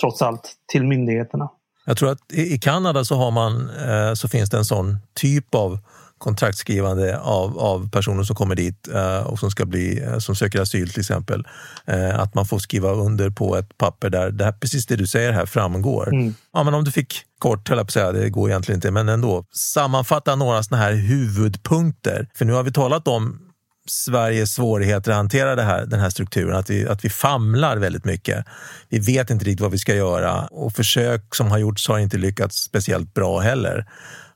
trots 0.00 0.22
allt, 0.22 0.54
till 0.72 0.84
myndigheterna. 0.84 1.50
Jag 1.86 1.96
tror 1.96 2.10
att 2.10 2.32
i 2.32 2.58
Kanada 2.58 3.04
så, 3.04 3.14
har 3.14 3.30
man, 3.30 3.70
eh, 3.70 4.14
så 4.14 4.28
finns 4.28 4.50
det 4.50 4.56
en 4.56 4.64
sån 4.64 4.98
typ 5.14 5.54
av 5.54 5.78
kontraktskrivande 6.18 7.18
av, 7.18 7.58
av 7.58 7.90
personer 7.90 8.22
som 8.22 8.36
kommer 8.36 8.54
dit 8.54 8.88
eh, 8.88 9.26
och 9.26 9.38
som, 9.38 9.50
ska 9.50 9.66
bli, 9.66 10.02
eh, 10.02 10.18
som 10.18 10.36
söker 10.36 10.60
asyl 10.60 10.90
till 10.90 11.00
exempel. 11.00 11.46
Eh, 11.86 12.20
att 12.20 12.34
man 12.34 12.46
får 12.46 12.58
skriva 12.58 12.92
under 12.92 13.30
på 13.30 13.56
ett 13.56 13.78
papper 13.78 14.10
där 14.10 14.30
det 14.30 14.44
här, 14.44 14.52
precis 14.52 14.86
det 14.86 14.96
du 14.96 15.06
säger 15.06 15.32
här 15.32 15.46
framgår. 15.46 16.08
Mm. 16.14 16.34
Ja, 16.52 16.64
men 16.64 16.74
om 16.74 16.84
du 16.84 16.90
fick 16.90 17.22
kort, 17.38 17.68
höll 17.68 17.78
jag 17.78 17.86
på 17.86 17.88
att 17.88 17.92
säga, 17.92 18.12
det 18.12 18.30
går 18.30 18.50
egentligen 18.50 18.76
inte, 18.76 18.90
men 18.90 19.08
ändå. 19.08 19.44
Sammanfatta 19.52 20.36
några 20.36 20.62
sådana 20.62 20.82
här 20.82 20.92
huvudpunkter. 20.92 22.28
För 22.34 22.44
nu 22.44 22.52
har 22.52 22.62
vi 22.62 22.72
talat 22.72 23.08
om 23.08 23.47
Sveriges 23.90 24.54
svårigheter 24.54 25.10
att 25.10 25.16
hantera 25.16 25.54
det 25.54 25.62
här, 25.62 25.86
den 25.86 26.00
här 26.00 26.10
strukturen, 26.10 26.56
att 26.56 26.70
vi, 26.70 26.88
att 26.88 27.04
vi 27.04 27.10
famlar 27.10 27.76
väldigt 27.76 28.04
mycket. 28.04 28.44
Vi 28.88 28.98
vet 28.98 29.30
inte 29.30 29.44
riktigt 29.44 29.60
vad 29.60 29.70
vi 29.70 29.78
ska 29.78 29.94
göra 29.94 30.46
och 30.46 30.72
försök 30.72 31.34
som 31.34 31.50
har 31.50 31.58
gjorts 31.58 31.88
har 31.88 31.98
inte 31.98 32.18
lyckats 32.18 32.56
speciellt 32.56 33.14
bra 33.14 33.38
heller. 33.38 33.86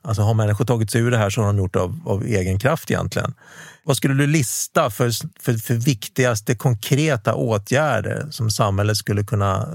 Alltså 0.01 0.21
har 0.21 0.33
människor 0.33 0.65
tagit 0.65 0.91
sig 0.91 1.01
ur 1.01 1.11
det 1.11 1.17
här 1.17 1.29
så 1.29 1.41
har 1.41 1.47
de 1.47 1.57
gjort 1.57 1.73
det 1.73 1.79
av, 1.79 1.99
av 2.05 2.23
egen 2.25 2.59
kraft 2.59 2.91
egentligen. 2.91 3.33
Vad 3.85 3.97
skulle 3.97 4.13
du 4.13 4.27
lista 4.27 4.89
för, 4.89 5.11
för, 5.41 5.53
för 5.53 5.73
viktigaste 5.73 6.55
konkreta 6.55 7.35
åtgärder 7.35 8.27
som 8.31 8.51
samhället 8.51 8.97
skulle 8.97 9.23
kunna 9.23 9.67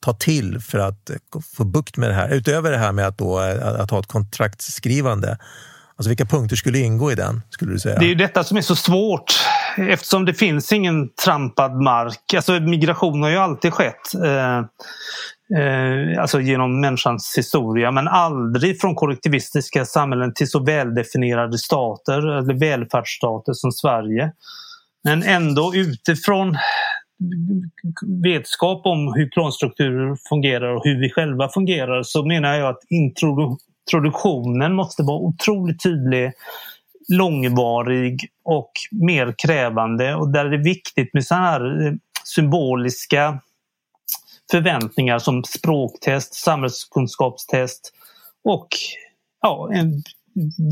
ta 0.00 0.12
till 0.12 0.60
för 0.60 0.78
att 0.78 1.10
få 1.56 1.64
bukt 1.64 1.96
med 1.96 2.10
det 2.10 2.14
här? 2.14 2.28
Utöver 2.28 2.70
det 2.70 2.78
här 2.78 2.92
med 2.92 3.06
att, 3.06 3.18
då, 3.18 3.38
att 3.38 3.90
ha 3.90 4.00
ett 4.00 4.06
kontraktsskrivande 4.06 5.38
Alltså 5.96 6.08
vilka 6.08 6.24
punkter 6.24 6.56
skulle 6.56 6.78
ingå 6.78 7.12
i 7.12 7.14
den? 7.14 7.42
skulle 7.50 7.72
du 7.72 7.78
säga? 7.78 7.98
Det 7.98 8.04
är 8.04 8.08
ju 8.08 8.14
detta 8.14 8.44
som 8.44 8.56
är 8.56 8.60
så 8.60 8.76
svårt 8.76 9.34
eftersom 9.78 10.24
det 10.24 10.34
finns 10.34 10.72
ingen 10.72 11.08
trampad 11.24 11.82
mark. 11.82 12.34
Alltså 12.36 12.60
migration 12.60 13.22
har 13.22 13.30
ju 13.30 13.36
alltid 13.36 13.72
skett. 13.72 14.14
Eh, 14.24 14.58
eh, 15.58 16.20
alltså 16.20 16.40
genom 16.40 16.80
människans 16.80 17.34
historia 17.38 17.90
men 17.90 18.08
aldrig 18.08 18.80
från 18.80 18.94
kollektivistiska 18.94 19.84
samhällen 19.84 20.34
till 20.34 20.50
så 20.50 20.64
väldefinierade 20.64 21.58
stater 21.58 22.38
eller 22.38 22.60
välfärdsstater 22.60 23.52
som 23.52 23.72
Sverige. 23.72 24.32
Men 25.04 25.22
ändå 25.22 25.74
utifrån 25.74 26.56
vetskap 28.24 28.86
om 28.86 29.12
hur 29.14 29.30
klanstrukturer 29.30 30.16
fungerar 30.28 30.74
och 30.76 30.84
hur 30.84 31.00
vi 31.00 31.10
själva 31.10 31.48
fungerar 31.48 32.02
så 32.02 32.26
menar 32.26 32.54
jag 32.54 32.68
att 32.68 32.80
introduktion 32.90 33.58
Produktionen 33.90 34.74
måste 34.74 35.02
vara 35.02 35.18
otroligt 35.18 35.82
tydlig, 35.82 36.32
långvarig 37.08 38.28
och 38.44 38.72
mer 38.90 39.34
krävande. 39.38 40.14
Och 40.14 40.28
där 40.28 40.44
är 40.44 40.50
det 40.50 40.64
viktigt 40.64 41.14
med 41.14 41.26
sådana 41.26 41.46
här 41.46 41.86
eh, 41.86 41.92
symboliska 42.24 43.40
förväntningar 44.50 45.18
som 45.18 45.44
språktest, 45.44 46.34
samhällskunskapstest 46.34 47.92
och 48.44 48.68
ja, 49.42 49.70
en, 49.72 50.02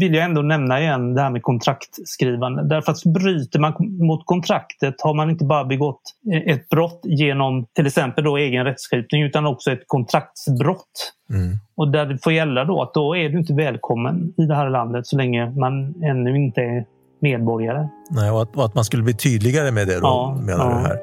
vill 0.01 0.15
jag 0.15 0.25
ändå 0.25 0.43
nämna 0.43 0.81
igen 0.81 1.15
det 1.15 1.23
här 1.23 1.31
med 1.31 1.43
kontraktskrivande. 1.43 2.69
Därför 2.69 2.93
att 2.93 3.05
bryter 3.05 3.59
man 3.59 3.75
mot 4.07 4.27
kontraktet 4.27 4.95
har 5.03 5.15
man 5.15 5.31
inte 5.31 5.45
bara 5.45 5.65
begått 5.65 6.03
ett 6.47 6.69
brott 6.69 7.01
genom 7.05 7.67
till 7.73 7.87
exempel 7.87 8.25
då 8.25 8.37
egen 8.37 8.65
rättskipning 8.65 9.23
utan 9.23 9.47
också 9.47 9.73
ett 9.73 9.85
kontraktsbrott. 9.87 11.13
Mm. 11.31 11.59
Och 11.75 11.93
där 11.93 12.07
det 12.07 12.19
får 12.23 12.33
gälla 12.33 12.65
då 12.65 12.83
att 12.83 12.95
då 12.95 13.17
är 13.17 13.29
du 13.29 13.39
inte 13.39 13.55
välkommen 13.55 14.33
i 14.37 14.47
det 14.47 14.55
här 14.55 14.71
landet 14.71 15.07
så 15.07 15.17
länge 15.17 15.51
man 15.51 15.95
ännu 16.03 16.37
inte 16.37 16.61
är 16.61 16.85
medborgare. 17.21 17.89
Nej, 18.11 18.31
och 18.31 18.43
att, 18.43 18.57
och 18.57 18.65
att 18.65 18.75
man 18.75 18.85
skulle 18.85 19.03
bli 19.03 19.15
tydligare 19.15 19.71
med 19.71 19.87
det 19.87 19.95
då, 19.95 20.07
ja, 20.07 20.39
menar 20.47 20.71
ja. 20.71 20.79
du 20.79 20.89
här? 20.89 20.99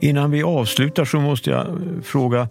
Innan 0.00 0.30
vi 0.30 0.42
avslutar 0.42 1.04
så 1.04 1.20
måste 1.20 1.50
jag 1.50 1.66
fråga, 2.04 2.48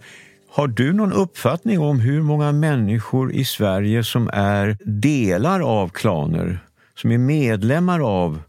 har 0.54 0.66
du 0.66 0.92
någon 0.92 1.12
uppfattning 1.12 1.80
om 1.80 2.00
hur 2.00 2.22
många 2.22 2.52
människor 2.52 3.32
i 3.32 3.44
Sverige 3.44 4.04
som 4.04 4.30
är 4.32 4.76
delar 4.84 5.60
av 5.60 5.88
klaner, 5.88 6.58
som 6.94 7.12
är 7.12 7.18
medlemmar 7.18 8.00
av 8.00 8.42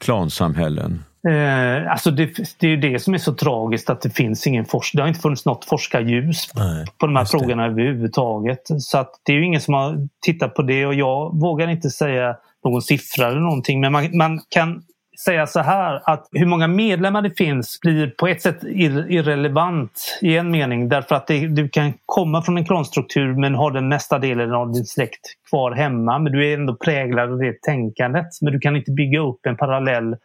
klansamhällen? 0.00 1.04
Eh, 1.28 1.92
alltså 1.92 2.10
det, 2.10 2.26
det, 2.58 2.66
är 2.66 2.70
ju 2.70 2.76
det 2.76 2.98
som 3.02 3.14
är 3.14 3.18
så 3.18 3.34
tragiskt 3.34 3.90
att 3.90 4.00
det 4.00 4.10
finns 4.10 4.46
ingen 4.46 4.64
forskning. 4.64 4.98
Det 4.98 5.02
har 5.02 5.08
inte 5.08 5.20
funnits 5.20 5.44
något 5.44 5.64
forskarljus 5.64 6.50
Nej, 6.54 6.86
på 6.98 7.06
de 7.06 7.16
här 7.16 7.24
frågorna 7.24 7.62
det. 7.62 7.68
överhuvudtaget. 7.68 8.62
Så 8.78 8.98
att 8.98 9.10
det 9.22 9.32
är 9.32 9.36
ju 9.36 9.44
ingen 9.44 9.60
som 9.60 9.74
har 9.74 10.08
tittat 10.26 10.54
på 10.54 10.62
det 10.62 10.86
och 10.86 10.94
jag 10.94 11.40
vågar 11.40 11.68
inte 11.68 11.90
säga 11.90 12.36
någon 12.64 12.82
siffra 12.82 13.28
eller 13.28 13.40
någonting 13.40 13.80
men 13.80 13.92
man, 13.92 14.16
man 14.16 14.40
kan 14.48 14.82
säga 15.24 15.46
så 15.46 15.60
här 15.60 16.00
att 16.04 16.28
hur 16.32 16.46
många 16.46 16.66
medlemmar 16.66 17.22
det 17.22 17.36
finns 17.36 17.80
blir 17.80 18.06
på 18.06 18.28
ett 18.28 18.42
sätt 18.42 18.64
irrelevant 19.08 20.18
i 20.20 20.36
en 20.36 20.50
mening 20.50 20.88
därför 20.88 21.14
att 21.14 21.26
det, 21.26 21.46
du 21.46 21.68
kan 21.68 21.92
komma 22.06 22.42
från 22.42 22.58
en 22.58 22.64
klanstruktur 22.64 23.34
men 23.40 23.54
ha 23.54 23.70
den 23.70 23.88
mesta 23.88 24.18
delen 24.18 24.52
av 24.52 24.72
din 24.72 24.84
släkt 24.84 25.20
kvar 25.50 25.72
hemma 25.72 26.18
men 26.18 26.32
du 26.32 26.50
är 26.50 26.54
ändå 26.54 26.76
präglad 26.76 27.32
av 27.32 27.38
det 27.38 27.62
tänkandet. 27.62 28.26
Men 28.40 28.52
du 28.52 28.58
kan 28.58 28.76
inte 28.76 28.90
bygga 28.90 29.20
upp 29.20 29.46
en 29.46 29.56
parallell 29.56 30.16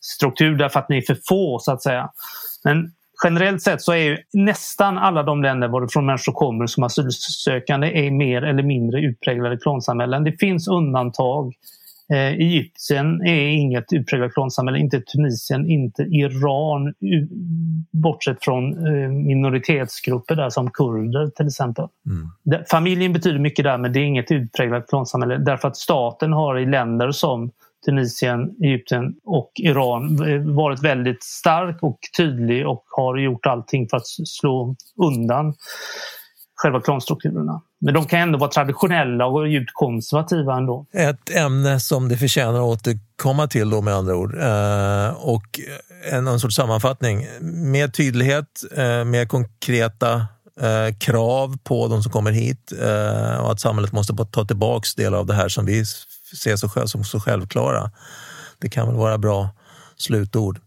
struktur 0.00 0.56
därför 0.56 0.80
att 0.80 0.88
ni 0.88 0.96
är 0.96 1.02
för 1.02 1.18
få 1.28 1.58
så 1.58 1.72
att 1.72 1.82
säga. 1.82 2.10
Men 2.64 2.92
generellt 3.24 3.62
sett 3.62 3.82
så 3.82 3.92
är 3.92 3.96
ju 3.96 4.18
nästan 4.32 4.98
alla 4.98 5.22
de 5.22 5.42
länder 5.42 5.68
varifrån 5.68 6.06
människor 6.06 6.32
kommer 6.32 6.66
som 6.66 6.84
asylsökande 6.84 8.06
är 8.06 8.10
mer 8.10 8.42
eller 8.42 8.62
mindre 8.62 9.00
utpräglade 9.00 9.56
klansamhällen. 9.56 10.24
Det 10.24 10.40
finns 10.40 10.68
undantag 10.68 11.54
Eh, 12.12 12.18
Egypten 12.18 13.22
är 13.22 13.48
inget 13.48 13.92
utpräglat 13.92 14.34
klansamhälle, 14.34 14.78
inte 14.78 15.00
Tunisien, 15.00 15.70
inte 15.70 16.02
Iran 16.02 16.94
bortsett 17.92 18.44
från 18.44 18.86
eh, 18.86 19.08
minoritetsgrupper 19.10 20.36
där 20.36 20.50
som 20.50 20.70
kurder 20.70 21.26
till 21.26 21.46
exempel. 21.46 21.86
Mm. 22.06 22.64
Familjen 22.70 23.12
betyder 23.12 23.38
mycket 23.38 23.64
där 23.64 23.78
men 23.78 23.92
det 23.92 24.00
är 24.00 24.04
inget 24.04 24.30
utpräglat 24.30 24.88
klansamhälle 24.88 25.36
därför 25.36 25.68
att 25.68 25.76
staten 25.76 26.32
har 26.32 26.58
i 26.58 26.66
länder 26.66 27.10
som 27.10 27.50
Tunisien, 27.86 28.56
Egypten 28.64 29.14
och 29.24 29.52
Iran 29.54 30.28
eh, 30.28 30.40
varit 30.40 30.84
väldigt 30.84 31.22
stark 31.22 31.82
och 31.82 31.98
tydlig 32.16 32.68
och 32.68 32.84
har 32.90 33.16
gjort 33.16 33.46
allting 33.46 33.88
för 33.88 33.96
att 33.96 34.06
slå 34.06 34.76
undan 34.96 35.54
själva 36.54 36.80
klanstrukturerna. 36.80 37.62
Men 37.84 37.94
de 37.94 38.06
kan 38.06 38.20
ändå 38.20 38.38
vara 38.38 38.50
traditionella 38.50 39.26
och 39.26 39.48
djupt 39.48 39.70
konservativa 39.72 40.56
ändå. 40.56 40.86
Ett 40.92 41.30
ämne 41.30 41.80
som 41.80 42.08
det 42.08 42.16
förtjänar 42.16 42.54
att 42.54 42.80
återkomma 42.80 43.46
till 43.46 43.70
då 43.70 43.80
med 43.80 43.94
andra 43.94 44.16
ord. 44.16 44.34
Eh, 44.34 45.08
och 45.08 45.60
en, 46.10 46.26
en 46.26 46.40
sorts 46.40 46.56
sammanfattning. 46.56 47.26
Mer 47.40 47.88
tydlighet, 47.88 48.46
eh, 48.76 49.04
mer 49.04 49.26
konkreta 49.26 50.26
eh, 50.60 50.96
krav 50.98 51.58
på 51.64 51.88
de 51.88 52.02
som 52.02 52.12
kommer 52.12 52.32
hit 52.32 52.72
och 53.40 53.52
att 53.52 53.60
samhället 53.60 53.92
måste 53.92 54.16
ta 54.30 54.44
tillbaks 54.44 54.94
delar 54.94 55.18
av 55.18 55.26
det 55.26 55.34
här 55.34 55.48
som 55.48 55.64
vi 55.64 55.84
ser 56.42 56.86
som 56.86 57.04
så 57.04 57.20
självklara. 57.20 57.90
Det 58.58 58.68
kan 58.68 58.86
väl 58.86 58.96
vara 58.96 59.18
bra 59.18 59.48
slutord. 59.96 60.58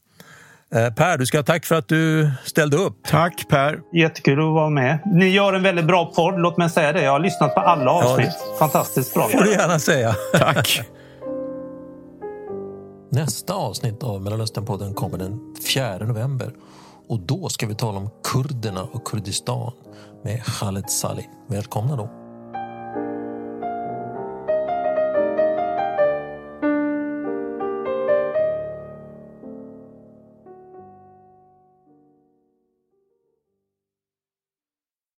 Eh, 0.75 0.93
per, 0.93 1.17
du 1.17 1.25
ska 1.25 1.37
ha 1.37 1.43
tack 1.43 1.65
för 1.65 1.75
att 1.75 1.87
du 1.87 2.31
ställde 2.43 2.77
upp. 2.77 2.93
Tack 3.03 3.47
Per. 3.49 3.79
Jättekul 3.93 4.39
att 4.39 4.45
vara 4.53 4.69
med. 4.69 4.99
Ni 5.05 5.29
gör 5.29 5.53
en 5.53 5.63
väldigt 5.63 5.85
bra 5.85 6.05
podd, 6.15 6.39
låt 6.39 6.57
mig 6.57 6.69
säga 6.69 6.93
det. 6.93 7.03
Jag 7.03 7.11
har 7.11 7.19
lyssnat 7.19 7.55
på 7.55 7.59
alla 7.61 7.91
avsnitt. 7.91 8.29
Ja, 8.51 8.55
Fantastiskt 8.59 9.13
bra. 9.13 9.27
får 9.27 9.43
du 9.43 9.51
gärna 9.51 9.79
säga. 9.79 10.15
Tack. 10.33 10.81
Nästa 13.11 13.53
avsnitt 13.53 14.03
av 14.03 14.21
Mellanösternpodden 14.21 14.93
kommer 14.93 15.17
den 15.17 15.55
4 15.73 15.97
november. 15.97 16.51
Och 17.09 17.19
då 17.19 17.49
ska 17.49 17.67
vi 17.67 17.75
tala 17.75 17.97
om 17.97 18.09
kurderna 18.23 18.83
och 18.83 19.07
Kurdistan 19.07 19.71
med 20.23 20.43
Khaled 20.45 20.89
Salih. 20.89 21.25
Välkomna 21.47 21.95
då. 21.95 22.09